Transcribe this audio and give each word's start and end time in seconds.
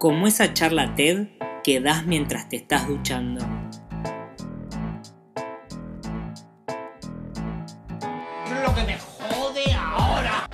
como 0.00 0.26
esa 0.26 0.54
charla 0.54 0.94
TED 0.94 1.26
que 1.62 1.78
das 1.78 2.06
mientras 2.06 2.48
te 2.48 2.56
estás 2.56 2.88
duchando. 2.88 3.46
Lo 8.64 8.74
que 8.74 8.82
me 8.86 8.96
jode 8.98 9.74
ahora. 9.78 10.48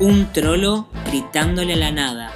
Un 0.00 0.32
trolo 0.32 0.88
gritándole 1.10 1.74
a 1.74 1.76
la 1.76 1.92
nada. 1.92 2.32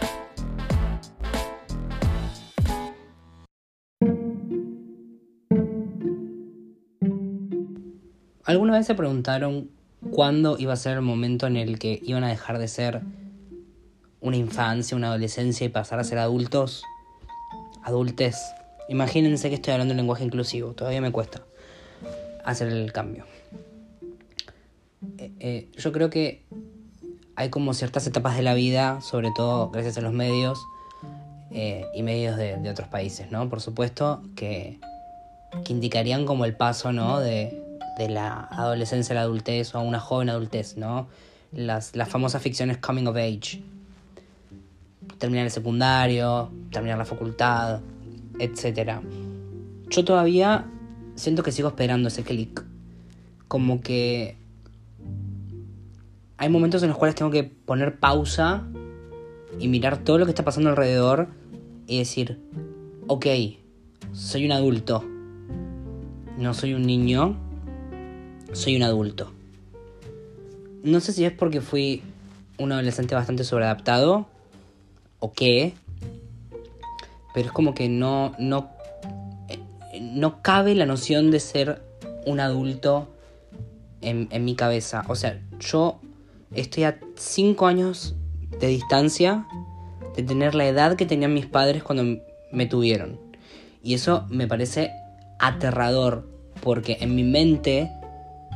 ¿Alguna 8.45 8.75
vez 8.75 8.87
se 8.87 8.95
preguntaron 8.95 9.71
cuándo 10.11 10.59
iba 10.59 10.75
a 10.75 10.77
ser 10.77 10.99
el 10.99 11.03
momento 11.03 11.47
en 11.47 11.57
el 11.57 11.79
que 11.79 11.99
iban 12.05 12.25
a 12.25 12.29
dejar 12.29 12.59
de 12.59 12.69
ser 12.69 13.01
una 14.23 14.37
infancia, 14.37 14.97
una 14.97 15.09
adolescencia 15.09 15.67
y 15.67 15.69
pasar 15.69 15.99
a 15.99 16.05
ser 16.05 16.19
adultos? 16.19 16.83
Adultes. 17.85 18.41
Imagínense 18.89 19.49
que 19.49 19.57
estoy 19.57 19.73
hablando 19.73 19.93
en 19.93 19.99
lenguaje 19.99 20.25
inclusivo, 20.25 20.73
todavía 20.73 21.01
me 21.01 21.13
cuesta 21.13 21.43
hacer 22.45 22.69
el 22.69 22.93
cambio. 22.93 23.25
Eh, 25.19 25.33
eh, 25.41 25.69
yo 25.77 25.93
creo 25.93 26.11
que 26.11 26.43
hay 27.37 27.51
como 27.51 27.75
ciertas 27.75 28.07
etapas 28.07 28.37
de 28.37 28.43
la 28.43 28.55
vida, 28.55 29.01
sobre 29.01 29.31
todo 29.35 29.71
gracias 29.71 29.99
a 29.99 30.01
los 30.01 30.13
medios 30.13 30.65
eh, 31.51 31.87
y 31.95 32.03
medios 32.03 32.37
de, 32.37 32.57
de, 32.57 32.71
otros 32.71 32.89
países, 32.89 33.31
¿no? 33.31 33.49
Por 33.49 33.61
supuesto, 33.61 34.23
que, 34.37 34.79
que 35.65 35.73
indicarían 35.73 36.25
como 36.25 36.45
el 36.45 36.55
paso, 36.55 36.93
¿no? 36.93 37.21
De, 37.21 37.63
de 37.99 38.09
la 38.09 38.49
adolescencia 38.51 39.13
a 39.13 39.17
la 39.17 39.23
adultez 39.23 39.75
o 39.75 39.79
a 39.79 39.83
una 39.83 40.01
joven 40.01 40.31
adultez, 40.31 40.77
¿no? 40.77 41.09
Las, 41.53 41.95
las 41.97 42.09
famosas 42.09 42.43
ficciones 42.43 42.79
coming 42.79 43.07
of 43.07 43.17
age. 43.17 43.63
Terminar 45.19 45.45
el 45.47 45.51
secundario, 45.51 46.51
terminar 46.71 46.99
la 46.99 47.05
facultad, 47.05 47.81
etc. 48.39 49.01
Yo 49.89 50.05
todavía 50.05 50.67
siento 51.15 51.43
que 51.43 51.53
sigo 51.53 51.69
esperando 51.69 52.09
ese 52.09 52.23
clic. 52.23 52.65
Como 53.49 53.81
que 53.81 54.37
hay 56.39 56.49
momentos 56.49 56.83
en 56.83 56.89
los 56.89 56.99
cuales 56.99 57.15
tengo 57.15 57.31
que 57.31 57.45
poner 57.45 58.01
pausa 58.01 58.65
y 59.59 59.69
mirar 59.69 59.99
todo 59.99 60.19
lo 60.19 60.25
que 60.25 60.31
está 60.31 60.45
pasando 60.45 60.71
alrededor 60.71 61.29
y 61.87 61.99
decir, 61.99 62.41
ok, 63.07 63.27
soy 64.13 64.47
un 64.47 64.53
adulto, 64.53 65.05
no 66.39 66.55
soy 66.55 66.75
un 66.75 66.83
niño, 66.83 67.37
soy 68.53 68.77
un 68.77 68.83
adulto. 68.83 69.31
No 70.83 70.99
sé 71.01 71.13
si 71.13 71.25
es 71.25 71.33
porque 71.33 71.61
fui 71.61 72.03
un 72.59 72.73
adolescente 72.73 73.15
bastante 73.15 73.45
sobreadaptado 73.45 74.27
o 75.23 75.33
qué, 75.33 75.73
pero 77.33 77.47
es 77.47 77.53
como 77.53 77.75
que 77.75 77.89
no, 77.89 78.35
no, 78.41 78.71
no 80.01 80.43
cabe 80.43 80.75
la 80.75 80.85
noción 80.85 81.31
de 81.31 81.39
ser 81.39 81.81
un 82.27 82.41
adulto 82.41 83.09
en, 84.01 84.27
en 84.33 84.45
mi 84.45 84.57
cabeza. 84.57 85.05
O 85.09 85.15
sea, 85.15 85.41
yo 85.61 86.01
estoy 86.53 86.85
a 86.85 86.99
5 87.15 87.67
años 87.69 88.17
de 88.59 88.67
distancia 88.67 89.47
de 90.17 90.25
tener 90.25 90.57
la 90.57 90.67
edad 90.67 90.97
que 90.97 91.07
tenían 91.07 91.33
mis 91.33 91.47
padres 91.47 91.85
cuando 91.85 92.21
me 92.51 92.67
tuvieron. 92.67 93.21
Y 93.81 93.95
eso 93.95 94.27
me 94.29 94.49
parece 94.49 94.91
aterrador, 95.39 96.29
porque 96.63 96.99
en 97.01 97.15
mi 97.15 97.23
mente 97.23 97.93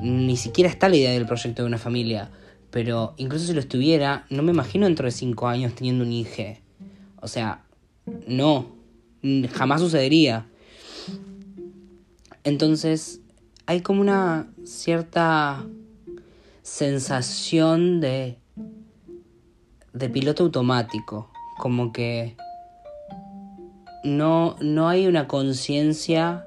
ni 0.03 0.36
siquiera 0.36 0.69
está 0.69 0.89
la 0.89 0.97
idea 0.97 1.12
del 1.12 1.27
proyecto 1.27 1.62
de 1.62 1.69
una 1.69 1.78
familia. 1.78 2.28
Pero 2.70 3.14
incluso 3.17 3.47
si 3.47 3.53
lo 3.53 3.61
estuviera, 3.61 4.27
no 4.31 4.42
me 4.42 4.53
imagino 4.53 4.86
dentro 4.86 5.06
de 5.06 5.12
5 5.12 5.47
años 5.48 5.75
teniendo 5.75 6.05
un 6.05 6.12
hijo. 6.12 6.42
O 7.20 7.28
sea, 7.28 7.64
no, 8.27 8.67
jamás 9.53 9.81
sucedería. 9.81 10.47
Entonces, 12.45 13.20
hay 13.67 13.80
como 13.80 14.01
una 14.01 14.48
cierta 14.64 15.64
sensación 16.63 18.01
de 18.01 18.39
de 19.96 20.11
piloto 20.11 20.42
automático, 20.45 21.30
como 21.58 21.90
que 21.90 22.36
no 24.05 24.57
no 24.61 24.89
hay 24.89 25.07
una 25.07 25.27
conciencia 25.27 26.46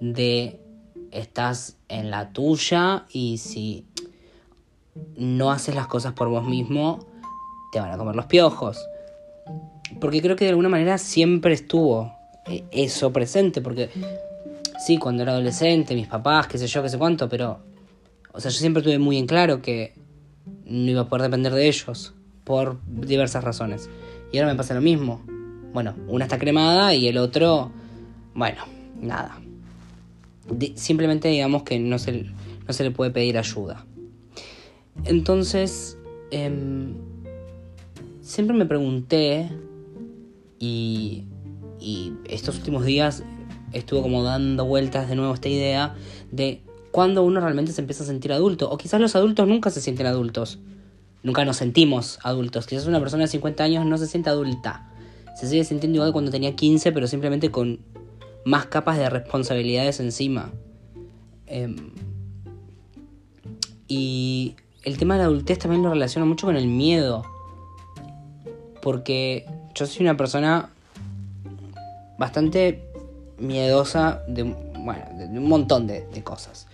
de 0.00 0.60
estás 1.10 1.78
en 1.88 2.10
la 2.10 2.32
tuya 2.32 3.06
y 3.10 3.38
si 3.38 3.86
no 5.16 5.50
haces 5.50 5.74
las 5.74 5.86
cosas 5.86 6.12
por 6.12 6.28
vos 6.28 6.46
mismo, 6.46 7.04
te 7.72 7.80
van 7.80 7.90
a 7.90 7.98
comer 7.98 8.16
los 8.16 8.26
piojos. 8.26 8.86
Porque 10.00 10.22
creo 10.22 10.36
que 10.36 10.44
de 10.44 10.50
alguna 10.50 10.68
manera 10.68 10.98
siempre 10.98 11.54
estuvo 11.54 12.12
eh, 12.46 12.64
eso 12.70 13.12
presente, 13.12 13.60
porque 13.60 13.90
sí, 14.84 14.98
cuando 14.98 15.22
era 15.22 15.32
adolescente, 15.32 15.94
mis 15.94 16.06
papás, 16.06 16.46
qué 16.46 16.58
sé 16.58 16.66
yo, 16.66 16.82
qué 16.82 16.88
sé 16.88 16.98
cuánto, 16.98 17.28
pero, 17.28 17.60
o 18.32 18.40
sea, 18.40 18.50
yo 18.50 18.58
siempre 18.58 18.82
tuve 18.82 18.98
muy 18.98 19.18
en 19.18 19.26
claro 19.26 19.62
que 19.62 19.94
no 20.64 20.90
iba 20.90 21.02
a 21.02 21.08
poder 21.08 21.22
depender 21.22 21.52
de 21.52 21.68
ellos, 21.68 22.14
por 22.44 22.78
diversas 22.86 23.44
razones. 23.44 23.88
Y 24.32 24.38
ahora 24.38 24.52
me 24.52 24.56
pasa 24.56 24.74
lo 24.74 24.80
mismo. 24.80 25.22
Bueno, 25.72 25.94
una 26.08 26.24
está 26.24 26.38
cremada 26.38 26.94
y 26.94 27.08
el 27.08 27.18
otro, 27.18 27.70
bueno, 28.34 28.62
nada 29.00 29.38
simplemente 30.74 31.28
digamos 31.28 31.62
que 31.62 31.78
no 31.78 31.98
se, 31.98 32.26
no 32.66 32.72
se 32.72 32.84
le 32.84 32.90
puede 32.90 33.10
pedir 33.10 33.38
ayuda. 33.38 33.84
Entonces, 35.04 35.98
em, 36.30 36.94
siempre 38.22 38.56
me 38.56 38.66
pregunté 38.66 39.50
y, 40.58 41.24
y 41.80 42.12
estos 42.28 42.56
últimos 42.58 42.84
días 42.84 43.22
estuve 43.72 44.02
como 44.02 44.22
dando 44.22 44.64
vueltas 44.64 45.08
de 45.08 45.16
nuevo 45.16 45.34
esta 45.34 45.48
idea 45.48 45.94
de 46.30 46.62
cuándo 46.90 47.24
uno 47.24 47.40
realmente 47.40 47.72
se 47.72 47.80
empieza 47.80 48.04
a 48.04 48.06
sentir 48.06 48.32
adulto. 48.32 48.70
O 48.70 48.78
quizás 48.78 49.00
los 49.00 49.16
adultos 49.16 49.48
nunca 49.48 49.70
se 49.70 49.80
sienten 49.80 50.06
adultos. 50.06 50.60
Nunca 51.24 51.44
nos 51.44 51.56
sentimos 51.56 52.18
adultos. 52.22 52.66
Quizás 52.66 52.86
una 52.86 53.00
persona 53.00 53.24
de 53.24 53.28
50 53.28 53.64
años 53.64 53.84
no 53.84 53.98
se 53.98 54.06
siente 54.06 54.30
adulta. 54.30 54.90
Se 55.34 55.48
sigue 55.48 55.64
sintiendo 55.64 55.96
igual 55.96 56.12
cuando 56.12 56.30
tenía 56.30 56.54
15, 56.54 56.92
pero 56.92 57.08
simplemente 57.08 57.50
con 57.50 57.80
más 58.44 58.66
capas 58.66 58.98
de 58.98 59.10
responsabilidades 59.10 59.98
encima. 60.00 60.52
Em, 61.46 61.90
y 63.88 64.54
el 64.84 64.98
tema 64.98 65.14
de 65.14 65.20
la 65.20 65.26
adultez 65.26 65.58
también 65.58 65.82
lo 65.82 65.90
relaciona 65.90 66.26
mucho 66.26 66.46
con 66.46 66.56
el 66.56 66.66
miedo. 66.66 67.24
Porque 68.82 69.46
yo 69.74 69.86
soy 69.86 70.02
una 70.04 70.16
persona 70.16 70.70
bastante 72.18 72.82
miedosa 73.38 74.22
de, 74.28 74.42
bueno, 74.44 75.04
de 75.16 75.38
un 75.38 75.48
montón 75.48 75.86
de, 75.86 76.06
de, 76.06 76.22
cosas. 76.22 76.66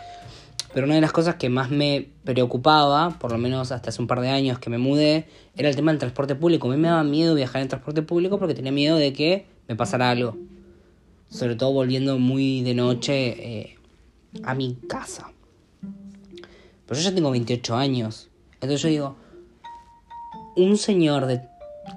Pero 0.74 0.86
una 0.86 0.96
de 0.96 1.00
las 1.00 1.12
cosas 1.12 1.36
que 1.36 1.48
más 1.48 1.70
me 1.70 2.08
preocupaba, 2.24 3.10
por 3.18 3.32
lo 3.32 3.38
menos 3.38 3.72
hasta 3.72 3.90
hace 3.90 4.02
un 4.02 4.08
par 4.08 4.20
de 4.20 4.28
años 4.28 4.58
que 4.58 4.70
me 4.70 4.78
mudé, 4.78 5.26
era 5.56 5.68
el 5.68 5.76
tema 5.76 5.92
del 5.92 5.98
transporte 5.98 6.34
público. 6.34 6.68
A 6.68 6.72
mí 6.72 6.76
me 6.76 6.88
daba 6.88 7.04
miedo 7.04 7.34
viajar 7.34 7.62
en 7.62 7.68
transporte 7.68 8.02
público 8.02 8.38
porque 8.38 8.54
tenía 8.54 8.72
miedo 8.72 8.96
de 8.96 9.12
que 9.12 9.46
me 9.68 9.76
pasara 9.76 10.10
algo 10.10 10.36
sobre 11.30 11.54
todo 11.54 11.72
volviendo 11.72 12.18
muy 12.18 12.62
de 12.62 12.74
noche 12.74 13.62
eh, 13.62 13.78
a 14.42 14.54
mi 14.54 14.74
casa. 14.88 15.30
Pero 16.90 17.02
yo 17.02 17.08
ya 17.08 17.14
tengo 17.14 17.30
28 17.30 17.76
años. 17.76 18.30
Entonces 18.54 18.82
yo 18.82 18.88
digo, 18.88 19.16
un 20.56 20.76
señor 20.76 21.26
de 21.26 21.40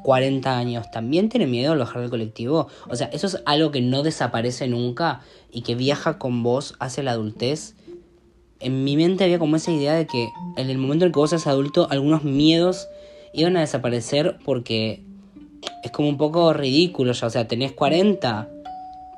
40 0.03 0.55
años 0.55 0.91
también 0.91 1.29
tiene 1.29 1.47
miedo 1.47 1.73
a 1.73 1.75
bajar 1.75 2.01
del 2.01 2.11
colectivo. 2.11 2.67
O 2.87 2.95
sea, 2.95 3.07
eso 3.07 3.25
es 3.25 3.41
algo 3.47 3.71
que 3.71 3.81
no 3.81 4.03
desaparece 4.03 4.67
nunca 4.67 5.21
y 5.51 5.63
que 5.63 5.73
viaja 5.73 6.19
con 6.19 6.43
vos 6.43 6.75
hacia 6.79 7.01
la 7.01 7.13
adultez. 7.13 7.73
En 8.59 8.83
mi 8.83 8.95
mente 8.95 9.23
había 9.23 9.39
como 9.39 9.55
esa 9.55 9.71
idea 9.71 9.95
de 9.95 10.05
que 10.05 10.29
en 10.57 10.69
el 10.69 10.77
momento 10.77 11.05
en 11.05 11.11
que 11.11 11.19
vos 11.19 11.31
seas 11.31 11.47
adulto, 11.47 11.87
algunos 11.89 12.23
miedos 12.23 12.87
iban 13.33 13.57
a 13.57 13.61
desaparecer 13.61 14.37
porque 14.45 15.03
es 15.83 15.89
como 15.89 16.07
un 16.07 16.17
poco 16.17 16.53
ridículo 16.53 17.13
ya. 17.13 17.25
O 17.25 17.31
sea, 17.31 17.47
tenés 17.47 17.71
40 17.71 18.47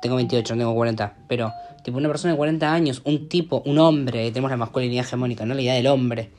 tengo 0.06 0.16
28, 0.16 0.54
no 0.54 0.60
tengo 0.60 0.74
40, 0.74 1.14
pero 1.28 1.52
tipo 1.82 1.98
una 1.98 2.08
persona 2.08 2.32
de 2.32 2.38
40 2.38 2.72
años, 2.72 3.02
un 3.04 3.28
tipo, 3.28 3.62
un 3.64 3.78
hombre, 3.78 4.30
tenemos 4.30 4.50
la 4.50 4.56
masculinidad 4.56 5.04
hegemónica, 5.04 5.46
no 5.46 5.54
la 5.54 5.62
idea 5.62 5.74
del 5.74 5.86
hombre, 5.86 6.30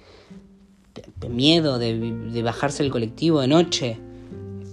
de, 1.19 1.29
miedo 1.29 1.79
de, 1.79 2.41
bajarse 2.43 2.83
el 2.83 2.91
colectivo 2.91 3.41
de 3.41 3.47
noche. 3.47 3.97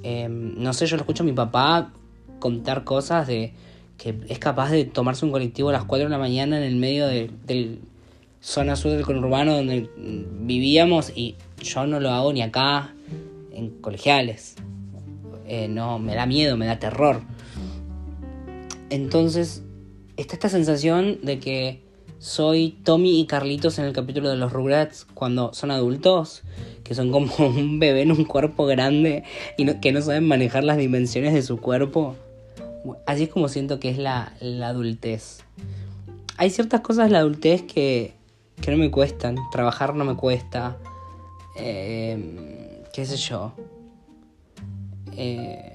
Em, 0.03 0.55
no 0.57 0.73
sé, 0.73 0.87
yo 0.87 0.97
lo 0.97 1.03
escucho 1.03 1.23
a 1.23 1.27
mi 1.27 1.33
papá 1.33 1.93
contar 2.39 2.85
cosas 2.85 3.27
de 3.27 3.53
que 3.97 4.19
es 4.29 4.39
capaz 4.39 4.71
de 4.71 4.85
tomarse 4.85 5.25
un 5.25 5.31
colectivo 5.31 5.69
a 5.69 5.73
las 5.73 5.85
4 5.85 6.07
de 6.07 6.11
la 6.11 6.19
mañana 6.19 6.59
en 6.59 6.65
el 6.65 6.77
medio 6.77 7.07
de, 7.07 7.31
del 7.47 7.81
zona 8.41 8.77
sur 8.77 8.91
del 8.91 9.05
conurbano 9.05 9.55
donde 9.55 9.89
vivíamos 9.97 11.11
y 11.15 11.37
yo 11.63 11.87
no 11.87 12.01
lo 12.01 12.11
hago 12.11 12.33
ni 12.33 12.43
acá 12.43 12.93
en 13.53 13.71
colegiales. 13.81 14.57
Eh, 15.47 15.69
no, 15.69 15.99
me 15.99 16.15
da 16.15 16.27
miedo, 16.27 16.57
me 16.57 16.67
da 16.67 16.79
terror. 16.79 17.23
Entonces, 18.95 19.63
está 20.17 20.35
esta 20.35 20.49
sensación 20.49 21.19
de 21.23 21.41
que 21.41 21.83
soy 22.21 22.79
Tommy 22.85 23.21
y 23.21 23.27
Carlitos 23.27 23.81
en 23.81 23.87
el 23.87 23.93
capítulo 23.93 24.29
de 24.29 24.37
los 24.37 24.53
Rugrats 24.53 25.05
cuando 25.15 25.53
son 25.53 25.73
adultos, 25.73 26.45
que 26.85 26.95
son 26.95 27.11
como 27.11 27.35
un 27.39 27.81
bebé 27.81 28.03
en 28.03 28.13
un 28.13 28.25
cuerpo 28.25 28.67
grande 28.67 29.25
y 29.59 29.67
que 29.81 29.91
no 29.91 30.01
saben 30.01 30.29
manejar 30.29 30.63
las 30.63 30.77
dimensiones 30.77 31.35
de 31.35 31.43
su 31.43 31.61
cuerpo. 31.61 32.15
Así 33.05 33.25
es 33.25 33.31
como 33.31 33.49
siento 33.49 33.81
que 33.81 33.89
es 33.89 33.99
la, 33.99 34.33
la 34.41 34.69
adultez. 34.69 35.41
Hay 36.37 36.51
ciertas 36.51 36.81
cosas 36.81 37.07
de 37.07 37.15
la 37.15 37.19
adultez 37.19 37.63
que, 37.63 38.15
que 38.61 38.71
no 38.71 38.77
me 38.77 38.93
cuestan. 38.93 39.39
Trabajar 39.51 39.97
no 39.97 40.05
me 40.05 40.15
cuesta. 40.15 40.77
Eh, 41.57 42.85
¿Qué 42.93 43.05
sé 43.07 43.17
yo? 43.17 43.55
Eh, 45.17 45.75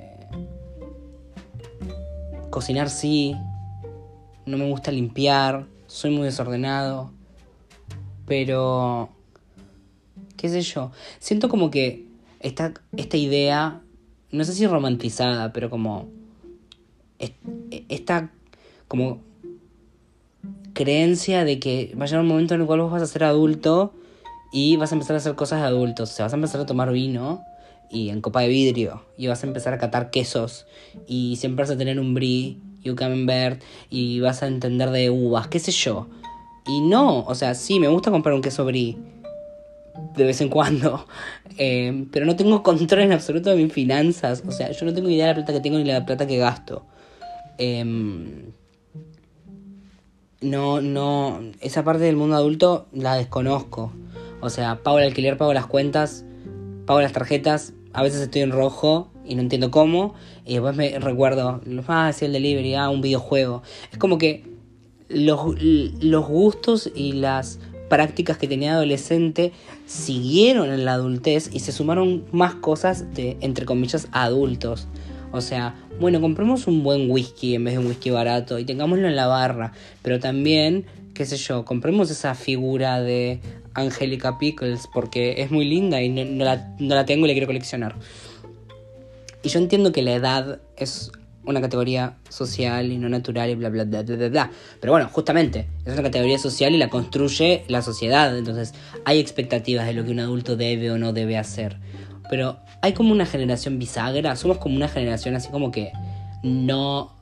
cocinar 2.49 2.89
sí. 2.89 3.35
No 4.45 4.57
me 4.57 4.69
gusta 4.69 4.91
limpiar. 4.91 5.67
Soy 5.87 6.11
muy 6.11 6.25
desordenado. 6.25 7.11
Pero... 8.25 9.09
¿Qué 10.37 10.49
sé 10.49 10.61
yo? 10.61 10.91
Siento 11.19 11.49
como 11.49 11.69
que 11.69 12.05
esta, 12.39 12.73
esta 12.95 13.17
idea, 13.17 13.81
no 14.31 14.43
sé 14.43 14.53
si 14.53 14.67
romantizada, 14.67 15.51
pero 15.53 15.69
como... 15.69 16.07
Esta 17.89 18.31
como 18.87 19.19
creencia 20.73 21.43
de 21.43 21.59
que 21.59 21.93
va 21.99 22.05
a 22.05 22.07
llegar 22.07 22.21
un 22.21 22.27
momento 22.27 22.55
en 22.55 22.61
el 22.61 22.67
cual 22.67 22.81
vos 22.81 22.91
vas 22.91 23.01
a 23.01 23.07
ser 23.07 23.25
adulto 23.25 23.93
y 24.51 24.77
vas 24.77 24.91
a 24.91 24.95
empezar 24.95 25.15
a 25.15 25.17
hacer 25.17 25.35
cosas 25.35 25.59
de 25.59 25.67
adultos. 25.67 26.11
O 26.11 26.13
sea, 26.13 26.25
vas 26.25 26.33
a 26.33 26.37
empezar 26.37 26.61
a 26.61 26.65
tomar 26.65 26.91
vino 26.91 27.43
y 27.91 28.09
en 28.09 28.21
copa 28.21 28.41
de 28.41 28.47
vidrio 28.47 29.03
y 29.17 29.27
vas 29.27 29.43
a 29.43 29.47
empezar 29.47 29.73
a 29.73 29.77
catar 29.77 30.11
quesos 30.11 30.65
y 31.07 31.35
siempre 31.37 31.63
vas 31.63 31.71
a 31.71 31.77
tener 31.77 31.99
un 31.99 32.13
brie 32.13 32.57
y 32.83 32.89
un 32.89 32.95
camembert 32.95 33.61
y 33.89 34.19
vas 34.19 34.43
a 34.43 34.47
entender 34.47 34.89
de 34.91 35.09
uvas, 35.09 35.47
qué 35.47 35.59
sé 35.59 35.71
yo. 35.71 36.07
Y 36.67 36.81
no, 36.81 37.23
o 37.25 37.35
sea, 37.35 37.55
sí, 37.55 37.79
me 37.79 37.87
gusta 37.87 38.11
comprar 38.11 38.35
un 38.35 38.41
queso 38.41 38.65
brie 38.65 38.97
de 40.15 40.23
vez 40.23 40.39
en 40.41 40.49
cuando, 40.49 41.05
eh, 41.57 42.05
pero 42.11 42.25
no 42.25 42.35
tengo 42.35 42.63
control 42.63 43.01
en 43.01 43.11
absoluto 43.11 43.49
de 43.49 43.55
mis 43.57 43.73
finanzas. 43.73 44.43
O 44.47 44.51
sea, 44.51 44.71
yo 44.71 44.85
no 44.85 44.93
tengo 44.93 45.09
idea 45.09 45.27
de 45.27 45.31
la 45.31 45.35
plata 45.35 45.53
que 45.53 45.59
tengo 45.59 45.77
ni 45.77 45.85
la 45.85 46.05
plata 46.05 46.27
que 46.27 46.37
gasto. 46.37 46.85
Eh, 47.57 47.83
no, 50.41 50.81
no, 50.81 51.41
esa 51.59 51.83
parte 51.83 52.03
del 52.03 52.15
mundo 52.15 52.37
adulto 52.37 52.87
la 52.93 53.15
desconozco. 53.15 53.91
O 54.41 54.49
sea, 54.49 54.81
pago 54.83 54.99
el 54.99 55.05
alquiler, 55.05 55.37
pago 55.37 55.53
las 55.53 55.65
cuentas, 55.65 56.23
pago 56.85 57.01
las 57.01 57.11
tarjetas, 57.11 57.73
a 57.93 58.03
veces 58.03 58.21
estoy 58.21 58.41
en 58.41 58.51
rojo 58.51 59.11
y 59.25 59.35
no 59.35 59.41
entiendo 59.41 59.71
cómo, 59.71 60.15
y 60.45 60.53
después 60.53 60.75
me 60.75 60.97
recuerdo, 60.99 61.61
ah, 61.87 62.11
sí, 62.13 62.25
el 62.25 62.33
delivery, 62.33 62.75
ah, 62.75 62.89
un 62.89 63.01
videojuego. 63.01 63.61
Es 63.91 63.97
como 63.97 64.17
que 64.17 64.43
los, 65.07 65.61
los 65.61 66.27
gustos 66.27 66.89
y 66.95 67.13
las 67.13 67.59
prácticas 67.89 68.37
que 68.37 68.47
tenía 68.47 68.73
adolescente 68.73 69.51
siguieron 69.85 70.71
en 70.71 70.85
la 70.85 70.93
adultez 70.93 71.49
y 71.51 71.59
se 71.59 71.71
sumaron 71.71 72.25
más 72.31 72.55
cosas 72.55 73.13
de, 73.13 73.37
entre 73.41 73.65
comillas, 73.65 74.07
adultos. 74.11 74.87
O 75.31 75.41
sea, 75.41 75.75
bueno, 75.99 76.21
compremos 76.21 76.67
un 76.67 76.83
buen 76.83 77.11
whisky 77.11 77.55
en 77.55 77.63
vez 77.65 77.73
de 77.75 77.79
un 77.79 77.87
whisky 77.87 78.09
barato 78.09 78.57
y 78.57 78.65
tengámoslo 78.65 79.07
en 79.07 79.15
la 79.15 79.27
barra. 79.27 79.73
Pero 80.01 80.19
también, 80.19 80.85
qué 81.13 81.25
sé 81.25 81.37
yo, 81.37 81.65
compremos 81.65 82.09
esa 82.09 82.33
figura 82.35 83.01
de 83.01 83.39
Angelica 83.81 84.37
Pickles 84.37 84.87
porque 84.93 85.41
es 85.41 85.51
muy 85.51 85.65
linda 85.65 86.01
y 86.01 86.09
no, 86.09 86.45
la, 86.45 87.05
tengo 87.05 87.25
y 87.25 87.29
la 87.29 87.33
quiero 87.33 87.47
coleccionar. 87.47 87.95
Y 89.43 89.49
yo 89.49 89.59
entiendo 89.59 89.91
que 89.91 90.01
la 90.01 90.13
edad 90.13 90.59
es 90.77 91.11
una 91.45 91.61
categoría 91.61 92.17
social 92.29 92.91
y 92.91 92.97
no 92.97 93.09
natural 93.09 93.49
y 93.49 93.55
bla 93.55 93.69
bla 93.69 93.85
bla 93.85 94.03
bla 94.03 94.29
bla 94.29 94.51
Pero 94.81 94.93
bueno, 94.93 95.09
justamente, 95.11 95.67
es 95.85 95.93
una 95.93 96.03
categoría 96.03 96.37
social 96.37 96.75
y 96.75 96.77
la 96.77 96.89
construye 96.89 97.63
la 97.67 97.81
sociedad. 97.81 98.37
Entonces 98.37 98.73
hay 99.05 99.19
expectativas 99.19 99.85
de 99.85 99.93
lo 99.93 100.03
que 100.03 100.11
un 100.11 100.19
adulto 100.19 100.55
debe 100.55 100.91
o 100.91 100.97
no 100.97 101.13
debe 101.13 101.37
hacer. 101.37 101.77
Pero 102.29 102.59
hay 102.81 102.93
como 102.93 103.11
una 103.11 103.25
generación 103.25 103.79
bisagra, 103.79 104.35
somos 104.35 104.57
como 104.57 104.75
una 104.75 104.87
generación 104.87 105.35
así 105.35 105.49
como 105.49 105.71
que 105.71 105.91
no 106.43 107.17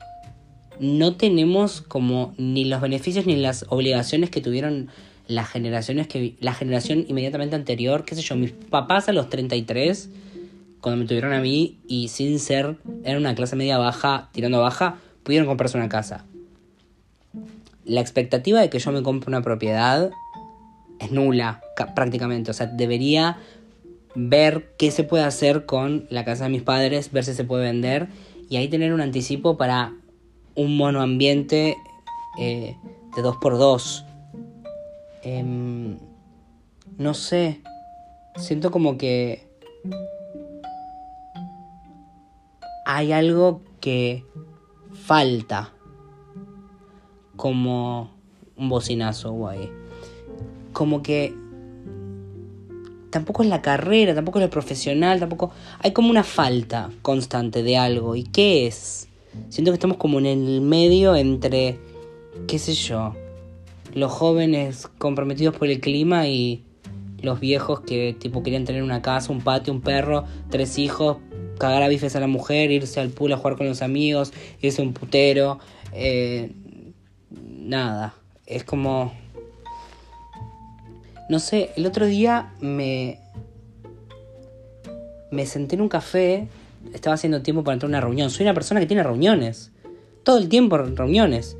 no 0.80 1.16
tenemos 1.16 1.80
como 1.80 2.34
ni 2.36 2.64
los 2.64 2.80
beneficios 2.80 3.26
ni 3.26 3.36
las 3.36 3.66
obligaciones 3.68 4.30
que 4.30 4.40
tuvieron 4.40 4.90
las 5.28 5.48
generaciones 5.48 6.08
que 6.08 6.34
la 6.40 6.54
generación 6.54 7.04
inmediatamente 7.06 7.54
anterior, 7.54 8.04
qué 8.04 8.14
sé 8.14 8.22
yo, 8.22 8.34
mis 8.34 8.50
papás 8.50 9.08
a 9.08 9.12
los 9.12 9.28
33 9.28 10.10
cuando 10.80 11.02
me 11.02 11.06
tuvieron 11.06 11.32
a 11.32 11.40
mí 11.40 11.78
y 11.86 12.08
sin 12.08 12.38
ser 12.38 12.78
era 13.04 13.18
una 13.18 13.34
clase 13.34 13.54
media 13.54 13.78
baja, 13.78 14.30
tirando 14.32 14.60
baja, 14.60 14.96
pudieron 15.22 15.46
comprarse 15.46 15.76
una 15.76 15.88
casa. 15.88 16.24
La 17.84 18.00
expectativa 18.00 18.60
de 18.60 18.70
que 18.70 18.78
yo 18.78 18.90
me 18.90 19.02
compre 19.02 19.28
una 19.28 19.42
propiedad 19.42 20.10
es 20.98 21.12
nula 21.12 21.60
prácticamente, 21.94 22.50
o 22.50 22.54
sea, 22.54 22.66
debería 22.66 23.38
ver 24.14 24.74
qué 24.78 24.90
se 24.90 25.04
puede 25.04 25.24
hacer 25.24 25.66
con 25.66 26.06
la 26.10 26.24
casa 26.24 26.44
de 26.44 26.50
mis 26.50 26.62
padres, 26.62 27.12
ver 27.12 27.24
si 27.24 27.34
se 27.34 27.44
puede 27.44 27.64
vender 27.64 28.08
y 28.48 28.56
ahí 28.56 28.68
tener 28.68 28.92
un 28.92 29.00
anticipo 29.00 29.56
para 29.56 29.92
un 30.54 30.76
monoambiente 30.76 31.76
eh, 32.38 32.76
de 33.14 33.22
2x2. 33.22 34.07
Em, 35.22 35.98
no 36.96 37.14
sé, 37.14 37.60
siento 38.36 38.70
como 38.70 38.96
que 38.98 39.46
hay 42.84 43.12
algo 43.12 43.60
que 43.80 44.24
falta 44.92 45.72
como 47.36 48.10
un 48.56 48.68
bocinazo 48.68 49.32
guay. 49.32 49.70
Como 50.72 51.02
que 51.02 51.34
tampoco 53.10 53.42
es 53.42 53.48
la 53.48 53.62
carrera, 53.62 54.14
tampoco 54.14 54.38
es 54.38 54.44
lo 54.44 54.50
profesional, 54.50 55.20
tampoco... 55.20 55.50
Hay 55.80 55.92
como 55.92 56.10
una 56.10 56.24
falta 56.24 56.90
constante 57.02 57.62
de 57.62 57.76
algo. 57.76 58.16
¿Y 58.16 58.24
qué 58.24 58.66
es? 58.66 59.08
Siento 59.48 59.70
que 59.70 59.74
estamos 59.74 59.96
como 59.96 60.18
en 60.18 60.26
el 60.26 60.60
medio 60.60 61.14
entre, 61.14 61.78
qué 62.46 62.58
sé 62.58 62.74
yo, 62.74 63.14
los 63.98 64.12
jóvenes 64.12 64.88
comprometidos 64.98 65.56
por 65.56 65.68
el 65.68 65.80
clima 65.80 66.26
y 66.26 66.64
los 67.20 67.40
viejos 67.40 67.80
que 67.80 68.16
tipo 68.18 68.42
querían 68.42 68.64
tener 68.64 68.82
una 68.82 69.02
casa, 69.02 69.32
un 69.32 69.40
patio, 69.40 69.72
un 69.72 69.80
perro, 69.80 70.24
tres 70.50 70.78
hijos, 70.78 71.18
cagar 71.58 71.82
a 71.82 71.88
bifes 71.88 72.14
a 72.16 72.20
la 72.20 72.26
mujer, 72.26 72.70
irse 72.70 73.00
al 73.00 73.10
pool 73.10 73.32
a 73.32 73.36
jugar 73.36 73.56
con 73.56 73.66
los 73.66 73.82
amigos, 73.82 74.32
irse 74.60 74.82
a 74.82 74.84
un 74.84 74.92
putero. 74.92 75.58
Eh, 75.92 76.52
nada, 77.30 78.14
es 78.46 78.64
como 78.64 79.12
no 81.28 81.38
sé, 81.38 81.70
el 81.76 81.86
otro 81.86 82.06
día 82.06 82.52
me. 82.60 83.20
Me 85.30 85.44
senté 85.44 85.74
en 85.74 85.82
un 85.82 85.90
café, 85.90 86.48
estaba 86.94 87.14
haciendo 87.14 87.42
tiempo 87.42 87.62
para 87.62 87.74
entrar 87.74 87.88
a 87.88 87.90
una 87.90 88.00
reunión. 88.00 88.30
Soy 88.30 88.44
una 88.44 88.54
persona 88.54 88.80
que 88.80 88.86
tiene 88.86 89.02
reuniones. 89.02 89.72
Todo 90.22 90.38
el 90.38 90.48
tiempo 90.48 90.78
reuniones. 90.78 91.58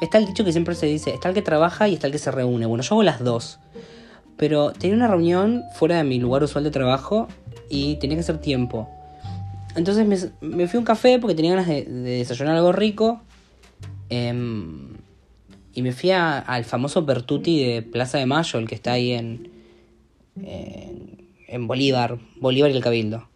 Está 0.00 0.18
el 0.18 0.26
dicho 0.26 0.44
que 0.44 0.52
siempre 0.52 0.74
se 0.74 0.86
dice: 0.86 1.14
está 1.14 1.28
el 1.28 1.34
que 1.34 1.42
trabaja 1.42 1.88
y 1.88 1.94
está 1.94 2.06
el 2.06 2.12
que 2.12 2.18
se 2.18 2.30
reúne. 2.30 2.66
Bueno, 2.66 2.82
yo 2.82 2.94
hago 2.94 3.02
las 3.02 3.22
dos. 3.22 3.58
Pero 4.36 4.72
tenía 4.72 4.96
una 4.96 5.08
reunión 5.08 5.62
fuera 5.74 5.96
de 5.96 6.04
mi 6.04 6.18
lugar 6.18 6.42
usual 6.42 6.64
de 6.64 6.70
trabajo 6.70 7.28
y 7.68 7.96
tenía 7.96 8.16
que 8.16 8.20
hacer 8.20 8.38
tiempo. 8.38 8.88
Entonces 9.74 10.06
me, 10.40 10.66
fui 10.68 10.76
a 10.76 10.80
un 10.80 10.84
café 10.84 11.18
porque 11.18 11.34
tenía 11.34 11.52
ganas 11.52 11.66
de, 11.66 11.84
desayunar 11.84 12.56
algo 12.56 12.72
rico. 12.72 13.20
Eh, 14.10 14.32
y 15.78 15.82
me 15.82 15.92
fui 15.92 16.10
al 16.10 16.64
famoso 16.64 17.04
Bertuti 17.04 17.64
de 17.64 17.82
Plaza 17.82 18.18
de 18.18 18.26
Mayo, 18.26 18.58
el 18.58 18.66
que 18.66 18.74
está 18.74 18.94
ahí 18.94 19.12
en, 19.12 19.48
en, 20.34 21.68
Bolívar, 21.68 22.18
Bolívar 22.40 22.72
y 22.72 22.74
el 22.74 22.82
Cabildo. 22.82 23.28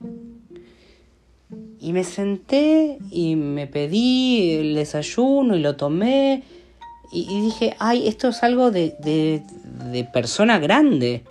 Y 1.83 1.93
me 1.93 2.05
senté 2.05 2.99
y 3.11 3.35
me 3.35 3.67
pedí 3.67 4.53
el 4.53 4.77
desayuno 4.77 5.57
y 5.57 5.61
lo 5.61 5.75
tomé. 5.75 6.45
Y, 7.11 7.41
dije, 7.41 7.75
ay, 7.81 8.07
esto 8.07 8.29
es 8.29 8.45
algo 8.45 8.71
de, 8.71 8.95
de, 9.01 9.43
de 9.91 10.05
persona 10.05 10.61
grande. 10.61 11.25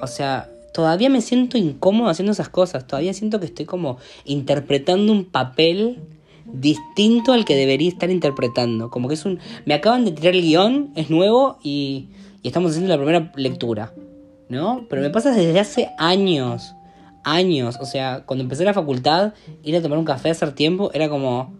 O 0.00 0.08
sea, 0.08 0.50
todavía 0.74 1.08
me 1.10 1.20
siento 1.20 1.56
incómodo 1.58 2.10
haciendo 2.10 2.32
esas 2.32 2.48
cosas. 2.48 2.88
Todavía 2.88 3.14
siento 3.14 3.38
que 3.38 3.46
estoy 3.46 3.66
como 3.66 3.98
interpretando 4.24 5.12
un 5.12 5.24
papel 5.24 6.00
distinto 6.44 7.32
al 7.32 7.44
que 7.44 7.54
debería 7.54 7.88
estar 7.88 8.10
interpretando. 8.10 8.90
Como 8.90 9.06
que 9.06 9.14
es 9.14 9.24
un... 9.24 9.38
Me 9.64 9.74
acaban 9.74 10.04
de 10.04 10.10
tirar 10.10 10.34
el 10.34 10.42
guion, 10.42 10.90
es 10.96 11.08
nuevo 11.08 11.58
y, 11.62 12.08
y 12.42 12.48
estamos 12.48 12.72
haciendo 12.72 12.88
la 12.88 12.96
primera 12.96 13.32
lectura. 13.36 13.94
¿No? 14.48 14.86
Pero 14.90 15.02
me 15.02 15.10
pasa 15.10 15.30
desde 15.30 15.60
hace 15.60 15.90
años. 15.98 16.74
Años. 17.34 17.78
O 17.80 17.86
sea, 17.86 18.24
cuando 18.26 18.42
empecé 18.42 18.64
la 18.64 18.74
facultad, 18.74 19.34
ir 19.62 19.76
a 19.76 19.82
tomar 19.82 19.98
un 19.98 20.04
café 20.04 20.30
hace 20.30 20.46
tiempo 20.52 20.90
era 20.92 21.08
como... 21.08 21.56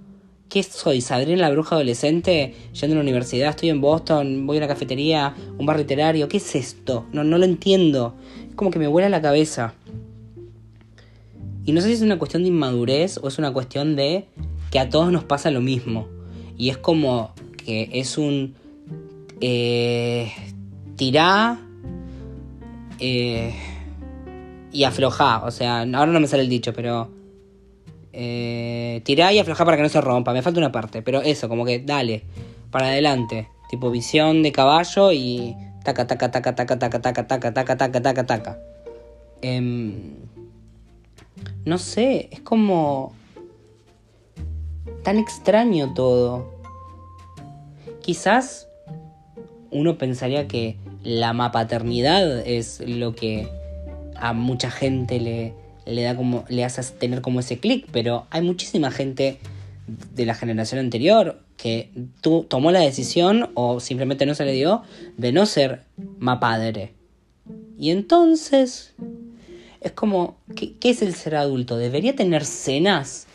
¿Qué 0.48 0.62
soy? 0.62 1.02
¿Sabrina 1.02 1.37
la 1.37 1.50
bruja 1.50 1.75
adolescente? 1.75 2.54
Yendo 2.72 2.94
a 2.94 2.96
la 2.96 3.02
universidad, 3.02 3.50
estoy 3.50 3.68
en 3.68 3.82
Boston, 3.82 4.46
voy 4.46 4.56
a 4.56 4.60
una 4.60 4.68
cafetería, 4.68 5.34
un 5.58 5.66
bar 5.66 5.76
literario. 5.76 6.26
¿Qué 6.26 6.38
es 6.38 6.54
esto? 6.54 7.04
No, 7.12 7.22
no 7.22 7.37
lo 7.37 7.44
entiendo. 7.44 8.14
Es 8.48 8.54
como 8.54 8.70
que 8.70 8.78
me 8.78 8.87
vuela 8.87 9.10
la 9.10 9.20
cabeza. 9.20 9.75
Y 11.66 11.72
no 11.72 11.82
sé 11.82 11.88
si 11.88 11.92
es 11.92 12.00
una 12.00 12.18
cuestión 12.18 12.44
de 12.44 12.48
inmadurez 12.48 13.18
o 13.22 13.28
es 13.28 13.37
una 13.38 13.52
cuestión 13.52 13.94
de 13.94 14.25
que 14.70 14.78
a 14.78 14.88
todos 14.88 15.12
nos 15.12 15.25
pasa 15.25 15.50
lo 15.50 15.60
mismo. 15.60 16.08
Y 16.56 16.70
es 16.70 16.78
como 16.78 17.34
que 17.58 17.90
es 17.92 18.16
un 18.16 18.54
eh, 19.40 20.32
tirá 20.96 21.60
eh, 22.98 23.54
y 24.72 24.84
aflojá. 24.84 25.44
O 25.44 25.50
sea, 25.50 25.80
ahora 25.80 26.06
no 26.06 26.20
me 26.20 26.26
sale 26.26 26.42
el 26.42 26.48
dicho, 26.48 26.72
pero 26.72 27.10
eh, 28.12 29.00
tirá 29.04 29.32
y 29.32 29.38
aflojá 29.38 29.64
para 29.64 29.76
que 29.76 29.82
no 29.82 29.88
se 29.88 30.00
rompa. 30.00 30.32
Me 30.32 30.42
falta 30.42 30.58
una 30.58 30.72
parte, 30.72 31.02
pero 31.02 31.22
eso, 31.22 31.48
como 31.48 31.64
que 31.64 31.80
dale, 31.80 32.25
para 32.70 32.87
adelante. 32.87 33.48
Tipo 33.70 33.90
visión 33.90 34.42
de 34.42 34.52
caballo 34.52 35.12
y 35.12 35.54
taca, 35.84 36.06
taca, 36.06 36.30
taca, 36.30 36.54
taca, 36.54 36.78
taca, 36.78 37.00
taca, 37.00 37.26
taca, 37.26 37.52
taca, 37.52 37.76
taca, 37.76 38.02
taca, 38.02 38.26
taca. 38.26 38.58
Em, 39.42 40.16
no 41.64 41.78
sé, 41.78 42.28
es 42.32 42.40
como 42.40 43.12
tan 45.02 45.18
extraño 45.18 45.92
todo. 45.94 46.50
Quizás 48.00 48.68
uno 49.70 49.98
pensaría 49.98 50.48
que 50.48 50.76
la 51.02 51.32
mapaternidad 51.32 52.40
es 52.46 52.80
lo 52.80 53.14
que 53.14 53.48
a 54.20 54.32
mucha 54.32 54.70
gente 54.70 55.20
le, 55.20 55.54
le 55.87 56.02
da 56.02 56.16
como 56.16 56.44
le 56.48 56.64
hace 56.64 56.82
tener 56.94 57.20
como 57.22 57.40
ese 57.40 57.58
clic, 57.58 57.87
pero 57.92 58.26
hay 58.30 58.42
muchísima 58.42 58.90
gente 58.90 59.38
de 60.14 60.26
la 60.26 60.34
generación 60.34 60.80
anterior 60.80 61.40
que 61.56 61.90
tú 62.20 62.46
tomó 62.48 62.70
la 62.70 62.80
decisión 62.80 63.50
o 63.54 63.80
simplemente 63.80 64.26
no 64.26 64.34
se 64.34 64.44
le 64.44 64.52
dio 64.52 64.82
de 65.16 65.32
no 65.32 65.46
ser 65.46 65.82
mapadre. 66.18 66.94
Y 67.78 67.90
entonces 67.90 68.94
es 69.80 69.92
como, 69.92 70.37
¿qué, 70.54 70.75
¿qué, 70.78 70.90
es 70.90 71.02
el 71.02 71.14
ser 71.14 71.37
adulto? 71.37 71.76
¿Debería 71.76 72.14
tener 72.14 72.44
cenas 72.44 73.26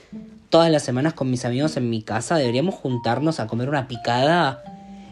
todas 0.50 0.72
las 0.72 0.84
semanas 0.84 1.14
con 1.14 1.32
mis 1.32 1.46
amigos 1.46 1.76
en 1.78 1.90
mi 1.90 2.02
casa? 2.02 2.38
¿Deberíamos 2.38 2.76
juntarnos 2.76 3.40
a 3.40 3.48
comer 3.48 3.70
una 3.70 3.88
picada? 3.88 4.64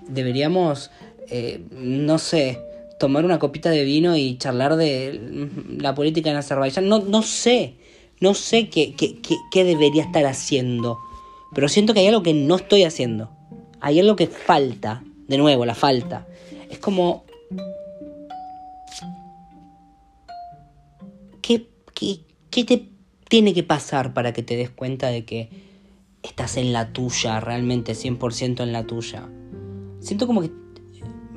¿Deberíamos, 0.07 0.91
eh, 1.29 1.63
no 1.71 2.17
sé, 2.19 2.59
tomar 3.01 3.25
una 3.25 3.39
copita 3.39 3.72
de 3.72 3.84
vino 3.84 4.15
y 4.15 4.38
charlar 4.38 4.75
de 4.75 5.50
la 5.79 5.96
política 5.96 6.29
en 6.29 6.38
Azerbaiyán? 6.38 6.88
No, 6.88 7.00
no 7.00 7.24
sé, 7.24 7.74
no 8.20 8.36
sé 8.36 8.70
qué, 8.70 8.93
qué, 8.93 9.20
qué, 9.22 9.38
qué 9.51 9.63
debería 9.63 10.03
estar 10.03 10.24
haciendo. 10.27 11.00
Pero 11.55 11.67
siento 11.67 11.96
que 11.96 12.01
hay 12.01 12.08
algo 12.08 12.22
que 12.22 12.36
no 12.36 12.58
estoy 12.58 12.84
haciendo. 12.84 13.31
Hay 13.79 14.00
algo 14.00 14.15
que 14.15 14.27
falta. 14.27 15.03
De 15.27 15.39
nuevo, 15.39 15.65
la 15.65 15.74
falta. 15.74 16.27
Es 16.70 16.77
como 16.77 17.25
¿qué, 21.41 21.67
qué, 22.51 22.63
te 22.63 22.88
tiene 23.27 23.53
que 23.55 23.63
pasar 23.63 24.13
para 24.13 24.31
que 24.31 24.43
te 24.43 24.55
des 24.55 24.70
cuenta 24.70 25.08
de 25.08 25.25
que 25.25 25.50
estás 26.22 26.58
en 26.58 26.72
la 26.72 26.93
tuya, 26.93 27.39
realmente 27.39 27.93
100% 27.93 28.62
en 28.62 28.72
la 28.72 28.86
tuya? 28.86 29.27
Siento 30.01 30.27
como 30.27 30.41
que 30.41 30.51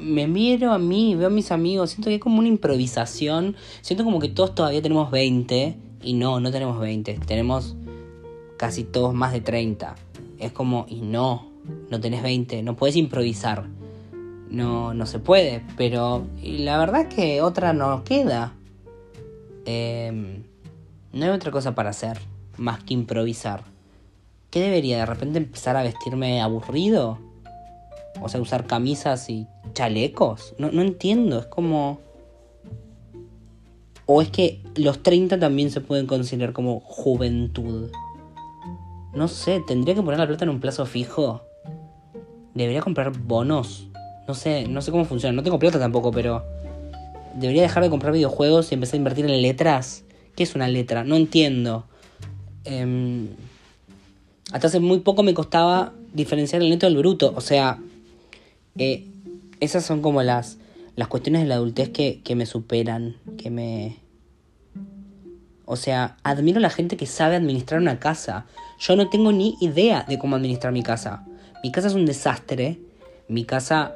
me 0.04 0.26
miro 0.26 0.73
a 0.73 0.78
mí, 0.78 1.14
veo 1.14 1.28
a 1.28 1.30
mis 1.30 1.50
amigos, 1.50 1.90
siento 1.90 2.08
que 2.08 2.14
hay 2.14 2.18
como 2.18 2.38
una 2.38 2.49
improvisación, 2.49 3.56
siento 3.80 4.04
como 4.04 4.20
que 4.20 4.28
todos 4.28 4.54
todavía 4.54 4.82
tenemos 4.82 5.11
20 5.11 5.76
y 6.02 6.12
no, 6.12 6.40
no 6.40 6.52
tenemos 6.52 6.78
20, 6.78 7.20
tenemos 7.26 7.75
casi 8.58 8.84
todos 8.84 9.14
más 9.14 9.32
de 9.32 9.40
30. 9.40 9.94
Es 10.38 10.52
como, 10.52 10.84
y 10.88 11.00
no, 11.00 11.46
no 11.90 12.00
tenés 12.00 12.23
20, 12.23 12.62
no 12.62 12.76
puedes 12.76 12.96
improvisar. 12.96 13.64
No, 14.50 14.94
no 14.94 15.06
se 15.06 15.18
puede, 15.18 15.64
pero 15.76 16.26
la 16.42 16.78
verdad 16.78 17.08
es 17.08 17.14
que 17.14 17.40
otra 17.40 17.73
no 17.73 18.04
queda. 18.04 18.52
Eh, 19.64 20.42
no 21.12 21.25
hay 21.25 21.30
otra 21.30 21.50
cosa 21.50 21.75
para 21.75 21.90
hacer 21.90 22.18
más 22.58 22.84
que 22.84 22.94
improvisar. 22.94 23.64
¿Qué 24.50 24.61
debería 24.61 24.99
de 24.99 25.06
repente 25.06 25.38
empezar 25.38 25.76
a 25.76 25.82
vestirme 25.82 26.40
aburrido? 26.40 27.18
O 28.20 28.28
sea, 28.28 28.40
usar 28.40 28.66
camisas 28.66 29.28
y 29.28 29.49
chalecos. 29.74 30.54
No, 30.58 30.70
no 30.72 30.82
entiendo, 30.82 31.40
es 31.40 31.46
como... 31.46 32.00
O 34.06 34.20
es 34.20 34.28
que 34.30 34.60
los 34.76 35.02
30 35.02 35.38
también 35.38 35.70
se 35.70 35.80
pueden 35.80 36.06
considerar 36.06 36.52
como 36.52 36.80
juventud. 36.80 37.90
No 39.14 39.28
sé, 39.28 39.62
tendría 39.66 39.94
que 39.94 40.02
poner 40.02 40.20
la 40.20 40.26
plata 40.26 40.44
en 40.44 40.50
un 40.50 40.60
plazo 40.60 40.84
fijo. 40.84 41.42
Debería 42.54 42.82
comprar 42.82 43.16
bonos. 43.18 43.88
No 44.28 44.34
sé, 44.34 44.66
no 44.68 44.82
sé 44.82 44.90
cómo 44.90 45.04
funciona. 45.04 45.34
No 45.34 45.42
tengo 45.42 45.58
plata 45.58 45.78
tampoco, 45.78 46.12
pero 46.12 46.44
debería 47.34 47.62
dejar 47.62 47.82
de 47.82 47.90
comprar 47.90 48.12
videojuegos 48.12 48.70
y 48.70 48.74
empezar 48.74 48.94
a 48.94 48.98
invertir 48.98 49.24
en 49.24 49.40
letras. 49.40 50.04
¿Qué 50.36 50.42
es 50.42 50.54
una 50.54 50.68
letra? 50.68 51.04
No 51.04 51.16
entiendo. 51.16 51.84
Eh, 52.64 53.26
hasta 54.52 54.66
hace 54.66 54.80
muy 54.80 55.00
poco 55.00 55.22
me 55.22 55.34
costaba 55.34 55.92
diferenciar 56.12 56.62
el 56.62 56.70
neto 56.70 56.86
del 56.86 56.96
bruto. 56.96 57.32
O 57.36 57.40
sea, 57.40 57.78
eh, 58.76 59.06
esas 59.61 59.84
son 59.84 60.02
como 60.02 60.23
las, 60.23 60.58
las 60.96 61.08
cuestiones 61.08 61.42
de 61.42 61.49
la 61.49 61.56
adultez 61.56 61.90
que, 61.90 62.20
que 62.23 62.34
me 62.34 62.46
superan, 62.46 63.16
que 63.38 63.50
me... 63.50 64.00
O 65.66 65.76
sea, 65.76 66.16
admiro 66.23 66.58
a 66.58 66.62
la 66.62 66.70
gente 66.70 66.96
que 66.96 67.06
sabe 67.06 67.37
administrar 67.37 67.80
una 67.80 67.99
casa. 67.99 68.46
Yo 68.78 68.96
no 68.96 69.08
tengo 69.08 69.32
ni 69.32 69.56
idea 69.61 70.04
de 70.06 70.18
cómo 70.18 70.37
administrar 70.37 70.73
mi 70.73 70.82
casa. 70.82 71.25
Mi 71.62 71.73
casa 71.73 71.88
es 71.88 71.94
un 71.94 72.04
desastre. 72.04 72.78
Mi 73.28 73.44
casa 73.44 73.94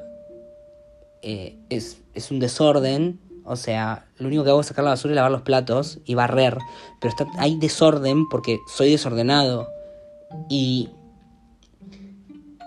eh, 1.21 1.59
es, 1.69 1.99
es 2.15 2.31
un 2.31 2.39
desorden. 2.39 3.21
O 3.45 3.57
sea, 3.57 4.07
lo 4.17 4.29
único 4.29 4.45
que 4.45 4.51
hago 4.51 4.61
es 4.61 4.67
sacar 4.67 4.85
la 4.85 4.91
basura 4.91 5.13
y 5.13 5.17
lavar 5.17 5.31
los 5.31 5.43
platos 5.43 5.99
y 6.07 6.15
barrer. 6.15 6.57
Pero 7.01 7.11
está, 7.11 7.27
hay 7.39 7.59
desorden 7.59 8.29
porque 8.31 8.59
soy 8.75 8.91
desordenado. 8.91 9.69
Y. 10.49 10.89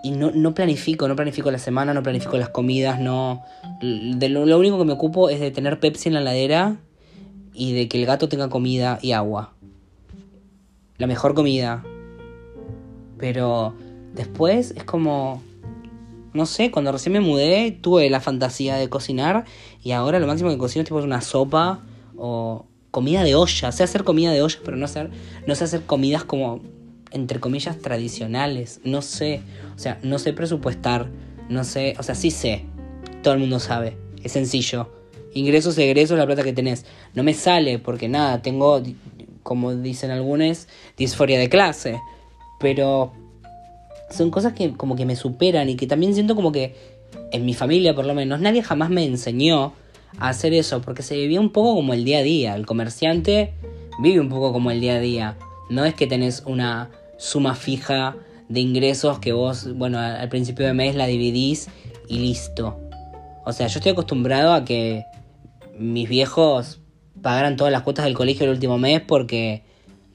Y 0.03 0.11
no, 0.11 0.31
no 0.31 0.53
planifico, 0.53 1.07
no 1.07 1.15
planifico 1.15 1.51
la 1.51 1.59
semana, 1.59 1.93
no 1.93 2.01
planifico 2.01 2.37
las 2.37 2.49
comidas, 2.49 2.99
no. 2.99 3.43
De 3.81 4.29
lo, 4.29 4.57
único 4.57 4.77
que 4.79 4.85
me 4.85 4.93
ocupo 4.93 5.29
es 5.29 5.39
de 5.39 5.51
tener 5.51 5.79
Pepsi 5.79 6.09
en 6.09 6.15
la 6.15 6.21
ladera 6.21 6.77
y 7.53 7.73
de 7.73 7.87
que 7.87 7.99
el 7.99 8.05
gato 8.05 8.27
tenga 8.27 8.49
comida 8.49 8.97
y 9.01 9.11
agua. 9.11 9.53
La 10.97 11.07
mejor 11.07 11.35
comida. 11.35 11.83
Pero 13.17 13.75
después 14.13 14.73
es 14.75 14.83
como 14.83 15.41
no 16.33 16.45
sé, 16.45 16.71
cuando 16.71 16.91
recién 16.91 17.13
me 17.13 17.19
mudé 17.19 17.71
tuve 17.71 18.09
la 18.09 18.21
fantasía 18.21 18.75
de 18.75 18.89
cocinar 18.89 19.45
y 19.83 19.91
ahora 19.91 20.19
lo 20.19 20.27
máximo 20.27 20.49
que 20.49 20.57
cocino 20.57 20.81
es 20.81 20.87
tipo 20.87 20.99
una 20.99 21.21
sopa 21.21 21.79
o 22.17 22.65
comida 22.91 23.23
de 23.23 23.35
olla. 23.35 23.71
Sé 23.71 23.83
hacer 23.83 24.03
comida 24.03 24.31
de 24.31 24.41
olla, 24.41 24.59
pero 24.63 24.77
no 24.77 24.87
sé, 24.87 25.09
no 25.45 25.55
sé 25.55 25.63
hacer 25.63 25.81
comidas 25.83 26.23
como, 26.23 26.61
entre 27.11 27.39
comillas, 27.39 27.79
tradicionales. 27.79 28.81
No 28.83 29.01
sé, 29.01 29.41
o 29.75 29.79
sea, 29.79 29.99
no 30.03 30.19
sé 30.19 30.33
presupuestar, 30.33 31.09
no 31.49 31.63
sé, 31.63 31.95
o 31.99 32.03
sea, 32.03 32.15
sí 32.15 32.31
sé, 32.31 32.65
todo 33.21 33.33
el 33.33 33.39
mundo 33.39 33.59
sabe, 33.59 33.97
es 34.23 34.31
sencillo. 34.31 34.89
Ingresos, 35.33 35.77
egresos, 35.77 36.17
la 36.17 36.25
plata 36.25 36.43
que 36.43 36.53
tenés. 36.53 36.85
No 37.13 37.23
me 37.23 37.33
sale 37.33 37.79
porque 37.79 38.09
nada, 38.09 38.41
tengo, 38.41 38.81
como 39.43 39.73
dicen 39.73 40.11
algunos, 40.11 40.67
disforia 40.97 41.39
de 41.39 41.47
clase. 41.47 42.01
Pero 42.59 43.13
son 44.09 44.29
cosas 44.29 44.53
que 44.53 44.73
como 44.73 44.95
que 44.95 45.05
me 45.05 45.15
superan 45.15 45.69
y 45.69 45.75
que 45.75 45.87
también 45.87 46.13
siento 46.13 46.35
como 46.35 46.51
que 46.51 46.75
en 47.31 47.45
mi 47.45 47.53
familia 47.53 47.95
por 47.95 48.05
lo 48.05 48.13
menos 48.13 48.39
nadie 48.41 48.61
jamás 48.61 48.89
me 48.89 49.05
enseñó 49.05 49.73
a 50.17 50.29
hacer 50.29 50.53
eso 50.53 50.81
porque 50.81 51.01
se 51.01 51.15
vivía 51.15 51.39
un 51.39 51.51
poco 51.51 51.75
como 51.75 51.93
el 51.93 52.03
día 52.03 52.19
a 52.19 52.23
día. 52.23 52.55
El 52.55 52.65
comerciante 52.65 53.53
vive 54.01 54.19
un 54.19 54.29
poco 54.29 54.51
como 54.51 54.71
el 54.71 54.81
día 54.81 54.95
a 54.95 54.99
día. 54.99 55.37
No 55.69 55.85
es 55.85 55.93
que 55.93 56.07
tenés 56.07 56.43
una 56.45 56.89
suma 57.21 57.53
fija 57.53 58.15
de 58.49 58.59
ingresos 58.61 59.19
que 59.19 59.31
vos, 59.31 59.71
bueno, 59.75 59.99
al 59.99 60.27
principio 60.27 60.65
de 60.65 60.73
mes 60.73 60.95
la 60.95 61.05
dividís 61.05 61.69
y 62.09 62.17
listo. 62.17 62.79
O 63.45 63.53
sea, 63.53 63.67
yo 63.67 63.77
estoy 63.77 63.91
acostumbrado 63.91 64.53
a 64.53 64.65
que 64.65 65.05
mis 65.77 66.09
viejos 66.09 66.79
pagaran 67.21 67.57
todas 67.57 67.71
las 67.71 67.83
cuotas 67.83 68.05
del 68.05 68.15
colegio 68.15 68.45
el 68.45 68.51
último 68.53 68.79
mes 68.79 69.01
porque 69.01 69.63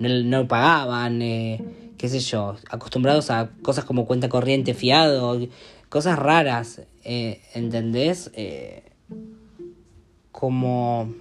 no, 0.00 0.08
no 0.08 0.48
pagaban. 0.48 1.22
Eh, 1.22 1.64
qué 1.96 2.08
sé 2.08 2.18
yo, 2.18 2.56
acostumbrados 2.70 3.30
a 3.30 3.50
cosas 3.62 3.84
como 3.84 4.04
cuenta 4.04 4.28
corriente, 4.28 4.74
fiado, 4.74 5.38
cosas 5.88 6.18
raras, 6.18 6.82
eh, 7.04 7.40
¿entendés? 7.54 8.32
Eh, 8.34 8.82
como 10.32 11.14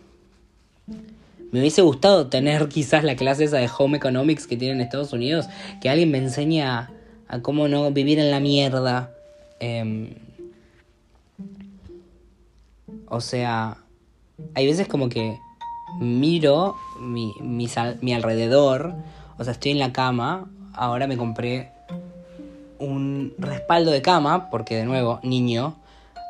me 1.55 1.61
hubiese 1.61 1.81
gustado 1.81 2.27
tener 2.27 2.67
quizás 2.69 3.03
la 3.03 3.15
clase 3.15 3.45
esa 3.45 3.57
de 3.57 3.69
Home 3.77 3.97
Economics 3.97 4.45
que 4.45 4.57
tienen 4.57 4.77
en 4.77 4.83
Estados 4.83 5.13
Unidos, 5.13 5.47
que 5.81 5.89
alguien 5.89 6.11
me 6.11 6.19
enseña 6.19 6.91
a 7.27 7.41
cómo 7.41 7.67
no 7.67 7.91
vivir 7.91 8.19
en 8.19 8.29
la 8.29 8.39
mierda. 8.39 9.11
Eh, 9.59 10.15
o 13.07 13.21
sea, 13.21 13.77
hay 14.53 14.67
veces 14.67 14.87
como 14.87 15.09
que 15.09 15.39
miro 15.99 16.75
mi, 16.99 17.33
mi, 17.41 17.67
mi 18.01 18.13
alrededor, 18.13 18.93
o 19.37 19.43
sea, 19.43 19.53
estoy 19.53 19.71
en 19.71 19.79
la 19.79 19.93
cama 19.93 20.49
ahora 20.75 21.07
me 21.07 21.17
compré 21.17 21.71
un 22.79 23.33
respaldo 23.37 23.91
de 23.91 24.01
cama, 24.01 24.49
porque 24.49 24.75
de 24.75 24.85
nuevo, 24.85 25.19
niño, 25.23 25.75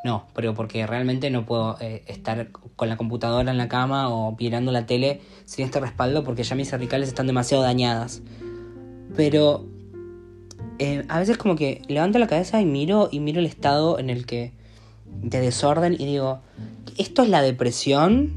no, 0.06 0.28
pero 0.36 0.54
porque 0.54 0.86
realmente 0.86 1.32
no 1.32 1.48
puedo 1.48 1.78
eh, 1.82 2.04
estar 2.06 2.52
con 2.76 2.90
la 2.90 2.96
computadora 2.96 3.50
en 3.50 3.58
la 3.58 3.68
cama 3.68 4.08
o 4.10 4.36
mirando 4.40 4.72
la 4.72 4.86
tele 4.86 5.20
sin 5.46 5.66
este 5.66 5.80
respaldo 5.80 6.24
porque 6.24 6.44
ya 6.44 6.56
mis 6.56 6.70
cervicales 6.70 7.10
están 7.10 7.26
demasiado 7.26 7.64
dañadas. 7.64 8.22
Pero 9.16 9.66
eh, 10.78 11.06
a 11.10 11.18
veces 11.18 11.40
como 11.40 11.56
que 11.56 11.82
levanto 11.88 12.20
la 12.20 12.28
cabeza 12.28 12.62
y 12.62 12.66
miro 12.66 13.10
y 13.12 13.20
miro 13.20 13.40
el 13.40 13.48
estado 13.48 13.98
en 13.98 14.12
el 14.12 14.28
que 14.28 14.54
de 15.24 15.40
desorden 15.40 15.96
y 15.96 16.06
digo, 16.06 16.38
¿esto 17.00 17.24
es 17.24 17.30
la 17.30 17.42
depresión? 17.42 18.34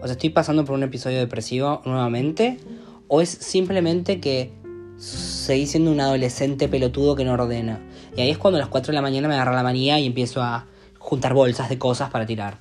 O 0.00 0.06
sea, 0.06 0.14
¿estoy 0.14 0.30
pasando 0.30 0.64
por 0.64 0.74
un 0.74 0.82
episodio 0.82 1.20
depresivo 1.20 1.82
nuevamente? 1.84 2.58
¿O 3.06 3.20
es 3.20 3.28
simplemente 3.28 4.18
que 4.18 4.50
seguí 4.96 5.68
siendo 5.68 5.92
un 5.92 6.00
adolescente 6.00 6.66
pelotudo 6.66 7.14
que 7.14 7.24
no 7.24 7.34
ordena? 7.34 7.80
Y 8.16 8.20
ahí 8.20 8.30
es 8.30 8.38
cuando 8.38 8.58
a 8.58 8.60
las 8.60 8.68
4 8.68 8.92
de 8.92 8.94
la 8.94 9.02
mañana 9.02 9.28
me 9.28 9.34
agarra 9.34 9.54
la 9.54 9.62
manía 9.62 9.98
y 9.98 10.06
empiezo 10.06 10.42
a 10.42 10.66
juntar 10.98 11.34
bolsas 11.34 11.68
de 11.68 11.78
cosas 11.78 12.10
para 12.10 12.26
tirar. 12.26 12.58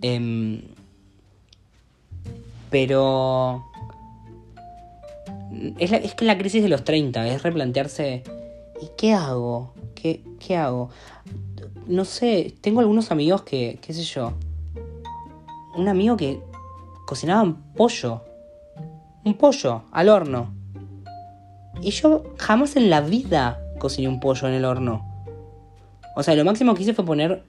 Em, 0.00 0.62
pero... 2.70 3.64
Es, 5.78 5.92
es 5.92 6.14
que 6.14 6.24
la 6.24 6.38
crisis 6.38 6.62
de 6.62 6.70
los 6.70 6.82
30, 6.84 7.28
es 7.28 7.42
replantearse, 7.42 8.22
¿y 8.80 8.86
qué 8.96 9.12
hago? 9.12 9.74
¿Qué, 9.94 10.22
qué 10.40 10.56
hago? 10.56 10.88
No 11.86 12.06
sé, 12.06 12.54
tengo 12.62 12.80
algunos 12.80 13.10
amigos 13.10 13.42
que, 13.42 13.78
qué 13.82 13.92
sé 13.92 14.02
yo, 14.02 14.32
un 15.76 15.88
amigo 15.88 16.16
que 16.16 16.40
cocinaban 17.06 17.56
pollo, 17.74 18.22
un 19.24 19.34
pollo 19.34 19.82
al 19.92 20.08
horno. 20.08 20.52
Y 21.80 21.90
yo 21.90 22.24
jamás 22.38 22.76
en 22.76 22.88
la 22.88 23.00
vida 23.00 23.61
cociné 23.82 24.06
un 24.06 24.20
pollo 24.20 24.46
en 24.46 24.54
el 24.54 24.64
horno. 24.64 25.04
O 26.14 26.22
sea, 26.22 26.36
lo 26.36 26.44
máximo 26.44 26.74
que 26.74 26.82
hice 26.82 26.94
fue 26.94 27.04
poner 27.04 27.42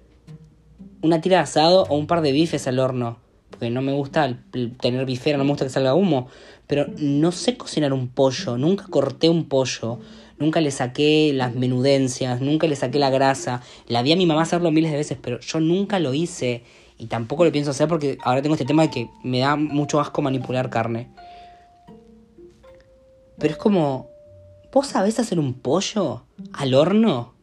una 1.03 1.21
tira 1.21 1.37
de 1.37 1.43
asado 1.43 1.85
o 1.89 1.95
un 1.95 2.07
par 2.07 2.21
de 2.21 2.31
bifes 2.31 2.67
al 2.67 2.79
horno. 2.79 3.17
Porque 3.51 3.69
no 3.69 3.83
me 3.83 3.93
gusta 3.93 4.35
tener 4.81 5.05
bifera, 5.05 5.37
no 5.37 5.43
me 5.43 5.51
gusta 5.51 5.65
que 5.65 5.69
salga 5.69 5.93
humo. 5.93 6.27
Pero 6.65 6.87
no 6.97 7.31
sé 7.31 7.55
cocinar 7.55 7.93
un 7.93 8.07
pollo, 8.07 8.57
nunca 8.57 8.85
corté 8.89 9.29
un 9.29 9.47
pollo, 9.47 9.99
nunca 10.39 10.59
le 10.59 10.71
saqué 10.71 11.31
las 11.35 11.53
menudencias, 11.53 12.41
nunca 12.41 12.65
le 12.65 12.75
saqué 12.75 12.97
la 12.97 13.11
grasa. 13.11 13.61
La 13.87 14.01
vi 14.01 14.11
a 14.13 14.15
mi 14.15 14.25
mamá 14.25 14.41
hacerlo 14.41 14.71
miles 14.71 14.89
de 14.89 14.97
veces, 14.97 15.19
pero 15.21 15.39
yo 15.39 15.59
nunca 15.59 15.99
lo 15.99 16.15
hice. 16.15 16.63
Y 16.97 17.05
tampoco 17.05 17.45
lo 17.45 17.51
pienso 17.51 17.69
hacer 17.69 17.87
porque 17.87 18.17
ahora 18.23 18.41
tengo 18.41 18.55
este 18.55 18.65
tema 18.65 18.81
de 18.81 18.89
que 18.89 19.09
me 19.23 19.39
da 19.39 19.55
mucho 19.55 19.99
asco 19.99 20.23
manipular 20.23 20.71
carne. 20.71 21.09
Pero 23.37 23.51
es 23.51 23.57
como, 23.57 24.12
¿vos 24.73 24.87
sabés 24.87 25.19
hacer 25.19 25.39
un 25.39 25.53
pollo 25.53 26.23
al 26.51 26.73
horno? 26.73 27.33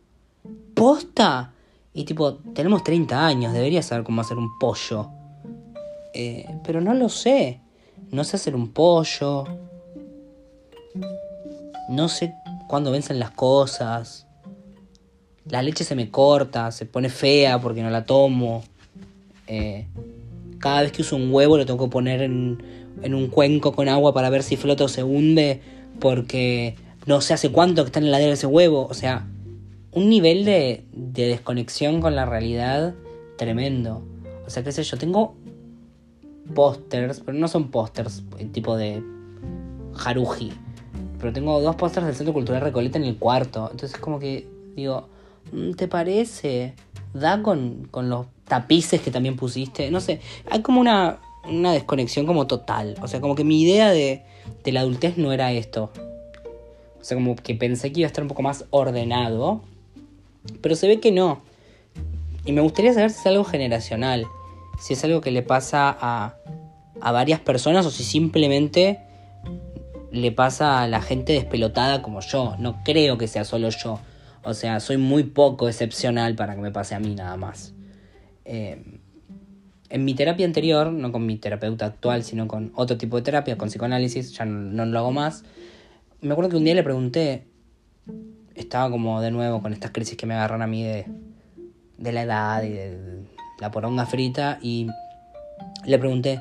¿Posta? 0.74 1.52
Y 1.94 2.04
tipo, 2.04 2.34
tenemos 2.54 2.82
30 2.82 3.24
años, 3.24 3.52
deberías 3.52 3.86
saber 3.86 4.04
cómo 4.04 4.20
hacer 4.20 4.36
un 4.36 4.58
pollo. 4.58 5.08
Eh, 6.12 6.46
pero 6.64 6.80
no 6.80 6.92
lo 6.92 7.08
sé. 7.08 7.60
No 8.10 8.24
sé 8.24 8.36
hacer 8.36 8.56
un 8.56 8.72
pollo. 8.72 9.44
No 11.88 12.08
sé 12.08 12.34
cuándo 12.68 12.90
vencen 12.90 13.20
las 13.20 13.30
cosas. 13.30 14.26
La 15.46 15.62
leche 15.62 15.84
se 15.84 15.94
me 15.94 16.10
corta, 16.10 16.72
se 16.72 16.84
pone 16.84 17.08
fea 17.08 17.60
porque 17.60 17.82
no 17.82 17.90
la 17.90 18.04
tomo. 18.04 18.64
Eh, 19.46 19.86
cada 20.58 20.82
vez 20.82 20.92
que 20.92 21.02
uso 21.02 21.16
un 21.16 21.32
huevo 21.32 21.56
lo 21.56 21.66
tengo 21.66 21.84
que 21.84 21.90
poner 21.90 22.22
en, 22.22 22.62
en 23.02 23.14
un 23.14 23.28
cuenco 23.28 23.72
con 23.72 23.88
agua 23.88 24.12
para 24.12 24.30
ver 24.30 24.42
si 24.42 24.56
flota 24.56 24.84
o 24.84 24.88
se 24.88 25.04
hunde. 25.04 25.60
Porque 25.98 26.76
no 27.06 27.20
sé 27.20 27.34
hace 27.34 27.50
cuánto 27.50 27.82
que 27.82 27.88
está 27.88 27.98
en 27.98 28.06
la 28.06 28.18
heladera 28.18 28.34
ese 28.34 28.46
huevo. 28.46 28.86
O 28.88 28.94
sea, 28.94 29.26
un 29.92 30.08
nivel 30.08 30.44
de, 30.44 30.84
de 30.92 31.28
desconexión 31.28 32.00
con 32.00 32.14
la 32.14 32.26
realidad 32.26 32.94
tremendo. 33.36 34.02
O 34.46 34.50
sea, 34.50 34.62
qué 34.62 34.72
sé 34.72 34.82
yo, 34.82 34.98
tengo 34.98 35.34
pósters, 36.54 37.20
pero 37.20 37.38
no 37.38 37.48
son 37.48 37.70
pósters 37.70 38.22
tipo 38.52 38.76
de 38.76 39.02
Haruji. 40.04 40.52
Pero 41.18 41.32
tengo 41.32 41.60
dos 41.60 41.76
pósters 41.76 42.06
del 42.06 42.14
Centro 42.14 42.32
Cultural 42.32 42.62
Recoleta 42.62 42.98
en 42.98 43.04
el 43.04 43.16
cuarto. 43.16 43.68
Entonces 43.70 43.98
como 43.98 44.18
que 44.18 44.48
digo, 44.74 45.08
mm, 45.52 45.72
¿te 45.72 45.88
parece? 45.88 46.74
Da 47.14 47.42
con, 47.42 47.88
con 47.90 48.08
los 48.08 48.26
tapices 48.46 49.00
que 49.00 49.10
también 49.10 49.36
pusiste. 49.36 49.90
No 49.90 50.00
sé, 50.00 50.20
hay 50.50 50.62
como 50.62 50.80
una, 50.80 51.18
una 51.48 51.72
desconexión 51.72 52.26
como 52.26 52.46
total. 52.46 52.96
O 53.02 53.08
sea, 53.08 53.20
como 53.20 53.34
que 53.34 53.44
mi 53.44 53.62
idea 53.62 53.90
de, 53.90 54.22
de 54.64 54.72
la 54.72 54.80
adultez 54.80 55.18
no 55.18 55.32
era 55.32 55.52
esto. 55.52 55.90
O 57.00 57.04
sea, 57.04 57.16
como 57.16 57.36
que 57.36 57.54
pensé 57.54 57.92
que 57.92 58.00
iba 58.00 58.06
a 58.06 58.08
estar 58.08 58.22
un 58.22 58.28
poco 58.28 58.42
más 58.42 58.66
ordenado. 58.70 59.62
Pero 60.60 60.74
se 60.74 60.86
ve 60.88 61.00
que 61.00 61.12
no. 61.12 61.42
Y 62.44 62.52
me 62.52 62.60
gustaría 62.60 62.92
saber 62.92 63.10
si 63.10 63.20
es 63.20 63.26
algo 63.26 63.44
generacional. 63.44 64.26
Si 64.78 64.94
es 64.94 65.04
algo 65.04 65.20
que 65.20 65.30
le 65.30 65.42
pasa 65.42 65.96
a, 65.98 66.36
a 67.00 67.12
varias 67.12 67.40
personas 67.40 67.86
o 67.86 67.90
si 67.90 68.04
simplemente 68.04 69.00
le 70.10 70.32
pasa 70.32 70.82
a 70.82 70.88
la 70.88 71.00
gente 71.00 71.32
despelotada 71.32 72.02
como 72.02 72.20
yo. 72.20 72.56
No 72.58 72.82
creo 72.84 73.18
que 73.18 73.28
sea 73.28 73.44
solo 73.44 73.70
yo. 73.70 74.00
O 74.42 74.54
sea, 74.54 74.80
soy 74.80 74.96
muy 74.96 75.24
poco 75.24 75.68
excepcional 75.68 76.34
para 76.34 76.54
que 76.54 76.60
me 76.60 76.70
pase 76.70 76.94
a 76.94 77.00
mí 77.00 77.14
nada 77.14 77.36
más. 77.36 77.74
Eh, 78.44 78.82
en 79.90 80.04
mi 80.04 80.14
terapia 80.14 80.46
anterior, 80.46 80.92
no 80.92 81.12
con 81.12 81.26
mi 81.26 81.36
terapeuta 81.36 81.86
actual, 81.86 82.22
sino 82.22 82.48
con 82.48 82.72
otro 82.74 82.96
tipo 82.96 83.16
de 83.16 83.22
terapia, 83.22 83.58
con 83.58 83.68
psicoanálisis, 83.68 84.32
ya 84.32 84.44
no, 84.44 84.60
no 84.60 84.86
lo 84.86 84.98
hago 85.00 85.12
más. 85.12 85.44
Me 86.22 86.32
acuerdo 86.32 86.50
que 86.50 86.56
un 86.56 86.64
día 86.64 86.74
le 86.74 86.82
pregunté, 86.82 87.44
estaba 88.54 88.90
como 88.90 89.20
de 89.20 89.30
nuevo 89.30 89.62
con 89.62 89.72
estas 89.72 89.90
crisis 89.90 90.16
que 90.16 90.26
me 90.26 90.34
agarran 90.34 90.62
a 90.62 90.66
mí 90.66 90.82
de, 90.84 91.06
de 91.98 92.12
la 92.12 92.22
edad 92.22 92.62
y 92.62 92.68
de, 92.70 92.90
de 92.98 93.22
la 93.58 93.70
poronga 93.70 94.06
frita, 94.06 94.58
y 94.62 94.86
le 95.86 95.98
pregunté, 95.98 96.40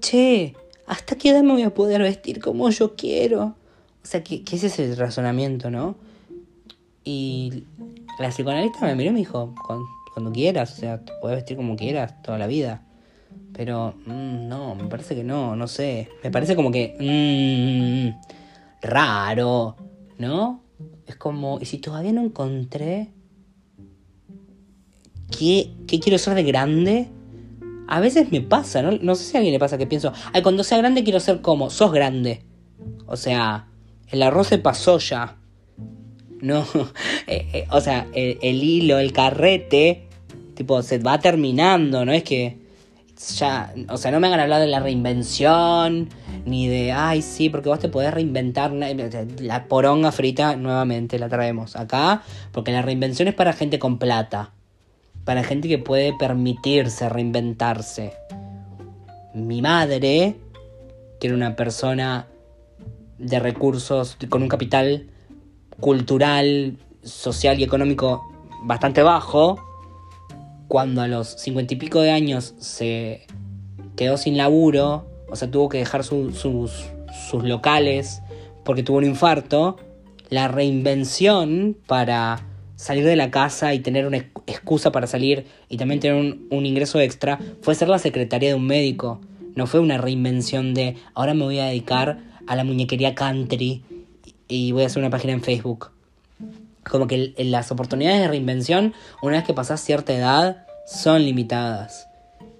che, 0.00 0.54
¿hasta 0.86 1.16
qué 1.16 1.30
edad 1.30 1.42
me 1.42 1.52
voy 1.52 1.62
a 1.62 1.72
poder 1.74 2.02
vestir 2.02 2.40
como 2.40 2.68
yo 2.70 2.94
quiero? 2.94 3.54
O 4.02 4.06
sea, 4.06 4.22
¿qué, 4.22 4.42
qué 4.44 4.56
es 4.56 4.64
ese 4.64 4.94
razonamiento, 4.94 5.70
no? 5.70 5.96
Y 7.04 7.64
la 8.18 8.28
psicoanalista 8.28 8.84
me 8.86 8.94
miró 8.94 9.10
y 9.10 9.14
me 9.14 9.18
dijo, 9.20 9.54
"Cuan- 9.66 9.82
cuando 10.12 10.30
quieras, 10.32 10.72
o 10.72 10.76
sea, 10.76 10.98
te 11.02 11.12
puedes 11.20 11.38
vestir 11.38 11.56
como 11.56 11.74
quieras 11.76 12.20
toda 12.22 12.36
la 12.36 12.46
vida. 12.46 12.82
Pero, 13.54 13.94
mm, 14.06 14.46
no, 14.48 14.74
me 14.74 14.84
parece 14.84 15.14
que 15.14 15.24
no, 15.24 15.56
no 15.56 15.66
sé. 15.66 16.08
Me 16.22 16.30
parece 16.30 16.54
como 16.54 16.70
que, 16.70 16.94
mm, 17.00 18.41
raro, 18.82 19.76
¿no? 20.18 20.62
Es 21.06 21.16
como, 21.16 21.58
y 21.60 21.64
si 21.64 21.78
todavía 21.78 22.12
no 22.12 22.22
encontré 22.22 23.12
qué, 25.36 25.70
qué 25.86 26.00
quiero 26.00 26.18
ser 26.18 26.34
de 26.34 26.42
grande, 26.42 27.08
a 27.88 28.00
veces 28.00 28.30
me 28.30 28.40
pasa, 28.40 28.82
¿no? 28.82 28.92
No 29.00 29.14
sé 29.14 29.24
si 29.24 29.36
a 29.36 29.40
alguien 29.40 29.52
le 29.52 29.58
pasa 29.58 29.78
que 29.78 29.86
pienso, 29.86 30.12
ay, 30.32 30.42
cuando 30.42 30.64
sea 30.64 30.78
grande 30.78 31.04
quiero 31.04 31.20
ser 31.20 31.40
como, 31.40 31.70
sos 31.70 31.92
grande. 31.92 32.44
O 33.06 33.16
sea, 33.16 33.68
el 34.08 34.22
arroz 34.22 34.48
se 34.48 34.58
pasó 34.58 34.98
ya. 34.98 35.38
No, 36.40 36.66
eh, 37.26 37.48
eh, 37.52 37.66
o 37.70 37.80
sea, 37.80 38.08
el, 38.14 38.38
el 38.42 38.62
hilo, 38.62 38.98
el 38.98 39.12
carrete, 39.12 40.08
tipo, 40.54 40.82
se 40.82 40.98
va 40.98 41.20
terminando, 41.20 42.04
¿no? 42.04 42.12
Es 42.12 42.24
que 42.24 42.61
ya, 43.30 43.72
o 43.88 43.96
sea, 43.96 44.10
no 44.10 44.20
me 44.20 44.26
hagan 44.26 44.40
hablar 44.40 44.60
de 44.60 44.66
la 44.66 44.80
reinvención, 44.80 46.08
ni 46.44 46.68
de, 46.68 46.92
ay, 46.92 47.22
sí, 47.22 47.48
porque 47.48 47.68
vos 47.68 47.78
te 47.78 47.88
podés 47.88 48.12
reinventar. 48.12 48.72
La 48.72 49.64
poronga 49.66 50.12
frita, 50.12 50.56
nuevamente 50.56 51.18
la 51.18 51.28
traemos 51.28 51.76
acá, 51.76 52.22
porque 52.52 52.72
la 52.72 52.82
reinvención 52.82 53.28
es 53.28 53.34
para 53.34 53.52
gente 53.52 53.78
con 53.78 53.98
plata, 53.98 54.52
para 55.24 55.44
gente 55.44 55.68
que 55.68 55.78
puede 55.78 56.12
permitirse 56.18 57.08
reinventarse. 57.08 58.12
Mi 59.34 59.62
madre, 59.62 60.36
que 61.20 61.26
era 61.26 61.36
una 61.36 61.56
persona 61.56 62.26
de 63.18 63.38
recursos, 63.38 64.16
con 64.28 64.42
un 64.42 64.48
capital 64.48 65.06
cultural, 65.80 66.76
social 67.02 67.58
y 67.60 67.64
económico 67.64 68.22
bastante 68.64 69.02
bajo, 69.02 69.58
cuando 70.72 71.02
a 71.02 71.06
los 71.06 71.28
cincuenta 71.28 71.74
y 71.74 71.76
pico 71.76 72.00
de 72.00 72.10
años 72.12 72.54
se 72.58 73.26
quedó 73.94 74.16
sin 74.16 74.38
laburo, 74.38 75.06
o 75.28 75.36
sea, 75.36 75.50
tuvo 75.50 75.68
que 75.68 75.76
dejar 75.76 76.02
su- 76.02 76.32
sus, 76.32 76.86
locales 77.42 78.22
porque 78.64 78.82
tuvo 78.82 78.96
un 78.96 79.04
infarto, 79.04 79.76
la 80.30 80.48
reinvención 80.48 81.76
para 81.86 82.46
salir 82.76 83.04
de 83.04 83.16
la 83.16 83.30
casa 83.30 83.74
y 83.74 83.80
tener 83.80 84.06
una 84.06 84.16
ex- 84.16 84.30
excusa 84.46 84.92
para 84.92 85.06
salir 85.06 85.44
y 85.68 85.76
también 85.76 86.00
tener 86.00 86.16
un, 86.16 86.64
ingreso 86.64 87.00
extra 87.00 87.38
fue 87.60 87.74
ser 87.74 87.90
la 87.90 87.98
secretaria 87.98 88.48
de 88.48 88.54
un 88.54 88.66
médico. 88.66 89.20
No 89.54 89.66
fue 89.66 89.78
una 89.78 89.98
reinvención 89.98 90.72
de 90.72 90.96
ahora 91.12 91.34
me 91.34 91.44
voy 91.44 91.58
a 91.58 91.66
dedicar 91.66 92.20
a 92.46 92.56
la 92.56 92.64
muñequería 92.64 93.14
country 93.14 93.84
y 94.48 94.72
voy 94.72 94.84
a 94.84 94.86
hacer 94.86 95.02
una 95.02 95.10
página 95.10 95.34
en 95.34 95.42
Facebook 95.42 95.90
como 96.88 97.06
que 97.06 97.34
las 97.38 97.70
oportunidades 97.70 98.20
de 98.20 98.28
reinvención, 98.28 98.94
una 99.22 99.36
vez 99.36 99.44
que 99.44 99.54
pasás 99.54 99.80
cierta 99.80 100.12
edad, 100.12 100.61
son 100.86 101.22
limitadas. 101.24 102.08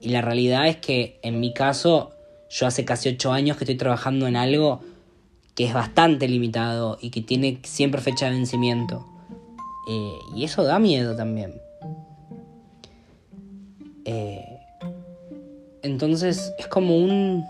Y 0.01 0.09
la 0.09 0.21
realidad 0.21 0.67
es 0.67 0.77
que 0.77 1.19
en 1.23 1.41
mi 1.41 1.53
caso, 1.53 2.13
yo 2.51 2.67
hace 2.67 2.85
casi 2.85 3.09
ocho 3.09 3.33
años 3.33 3.57
que 3.57 3.65
estoy 3.65 3.77
trabajando 3.77 4.27
en 4.27 4.37
algo 4.37 4.81
que 5.55 5.67
es 5.67 5.75
bastante 5.75 6.29
limitado 6.29 6.99
y 7.01 7.11
que 7.11 7.21
tiene 7.21 7.61
siempre 7.63 8.01
fecha 8.01 8.27
de 8.27 8.33
vencimiento. 8.33 9.07
Eh, 9.89 10.19
y 10.35 10.45
eso 10.45 10.63
da 10.65 10.79
miedo 10.79 11.15
también. 11.15 11.55
Eh, 14.05 14.59
entonces 15.83 16.53
es 16.59 16.67
como 16.67 16.97
un... 16.97 17.45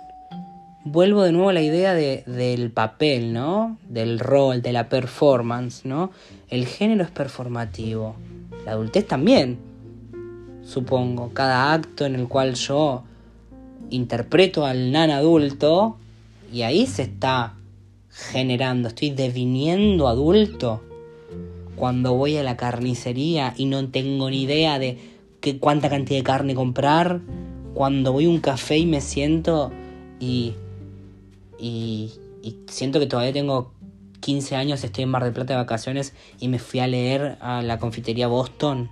Vuelvo 0.85 1.23
de 1.23 1.31
nuevo 1.31 1.51
a 1.51 1.53
la 1.53 1.63
idea 1.63 1.95
de, 1.95 2.25
del 2.27 2.73
papel, 2.73 3.33
¿no? 3.33 3.79
Del 3.89 4.19
rol, 4.19 4.63
de 4.63 4.73
la 4.73 4.89
performance, 4.89 5.85
¿no? 5.85 6.11
El 6.49 6.67
género 6.67 7.05
es 7.05 7.11
performativo. 7.11 8.17
la 8.65 8.73
adultez 8.73 9.07
también, 9.07 9.59
supongo. 10.65 11.31
Cada 11.33 11.73
acto 11.73 12.07
en 12.07 12.15
el 12.15 12.29
cual 12.29 12.55
yo 12.55 13.05
interpreto 13.91 14.65
al 14.65 14.93
nan 14.93 15.11
adulto 15.11 15.97
y 16.53 16.63
ahí 16.63 16.87
se 16.87 17.03
está 17.03 17.55
generando, 18.11 18.89
estoy 18.89 19.11
deviniendo 19.11 20.09
adulto. 20.09 20.83
Cuando 21.77 22.15
voy 22.15 22.37
a 22.37 22.43
la 22.43 22.57
carnicería 22.57 23.55
y 23.57 23.65
no 23.65 23.89
tengo 23.89 24.31
ni 24.31 24.43
idea 24.43 24.79
de 24.79 24.99
qué, 25.41 25.59
cuánta 25.59 25.89
cantidad 25.89 26.19
de 26.19 26.25
carne 26.25 26.55
comprar. 26.55 27.21
Cuando 27.75 28.13
voy 28.13 28.27
a 28.27 28.29
un 28.29 28.41
café 28.41 28.77
y 28.77 28.87
me 28.87 29.01
siento 29.01 29.73
y, 30.21 30.55
y, 31.59 32.13
y 32.43 32.57
siento 32.69 33.01
que 33.01 33.07
todavía 33.07 33.33
tengo 33.33 33.73
15 34.21 34.55
años, 34.57 34.85
estoy 34.85 35.05
en 35.05 35.11
Mar 35.11 35.25
del 35.25 35.33
Plata 35.33 35.55
de 35.55 35.59
vacaciones 35.59 36.13
y 36.39 36.49
me 36.49 36.59
fui 36.59 36.81
a 36.81 36.87
leer 36.87 37.39
a 37.41 37.63
la 37.63 37.79
confitería 37.79 38.29
Boston. 38.29 38.91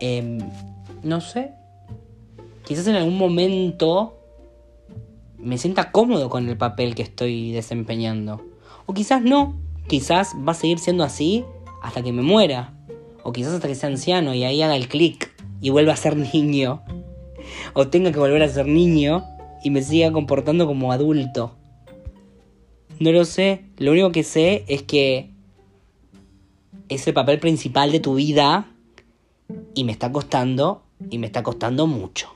Em, 0.00 0.38
no 1.02 1.20
sé. 1.20 1.52
Quizás 2.64 2.86
en 2.86 2.96
algún 2.96 3.18
momento 3.18 4.16
me 5.38 5.58
sienta 5.58 5.92
cómodo 5.92 6.28
con 6.28 6.48
el 6.48 6.56
papel 6.56 6.94
que 6.94 7.02
estoy 7.02 7.52
desempeñando. 7.52 8.42
O 8.86 8.94
quizás 8.94 9.22
no. 9.22 9.54
Quizás 9.88 10.34
va 10.36 10.52
a 10.52 10.54
seguir 10.54 10.78
siendo 10.78 11.04
así 11.04 11.44
hasta 11.82 12.02
que 12.02 12.12
me 12.12 12.22
muera. 12.22 12.74
O 13.22 13.32
quizás 13.32 13.54
hasta 13.54 13.68
que 13.68 13.74
sea 13.74 13.88
anciano 13.88 14.34
y 14.34 14.44
ahí 14.44 14.62
haga 14.62 14.76
el 14.76 14.88
clic 14.88 15.30
y 15.60 15.70
vuelva 15.70 15.92
a 15.92 15.96
ser 15.96 16.16
niño. 16.34 16.82
O 17.74 17.88
tenga 17.88 18.12
que 18.12 18.18
volver 18.18 18.42
a 18.42 18.48
ser 18.48 18.66
niño 18.66 19.24
y 19.62 19.70
me 19.70 19.82
siga 19.82 20.12
comportando 20.12 20.66
como 20.66 20.92
adulto. 20.92 21.56
No 22.98 23.12
lo 23.12 23.24
sé. 23.24 23.64
Lo 23.78 23.92
único 23.92 24.12
que 24.12 24.22
sé 24.22 24.64
es 24.68 24.82
que 24.82 25.30
es 26.88 27.06
el 27.06 27.14
papel 27.14 27.38
principal 27.38 27.92
de 27.92 28.00
tu 28.00 28.14
vida 28.14 28.66
y 29.74 29.84
me 29.84 29.92
está 29.92 30.12
costando 30.12 30.82
y 31.10 31.18
me 31.18 31.26
está 31.26 31.42
costando 31.42 31.86
mucho. 31.86 32.28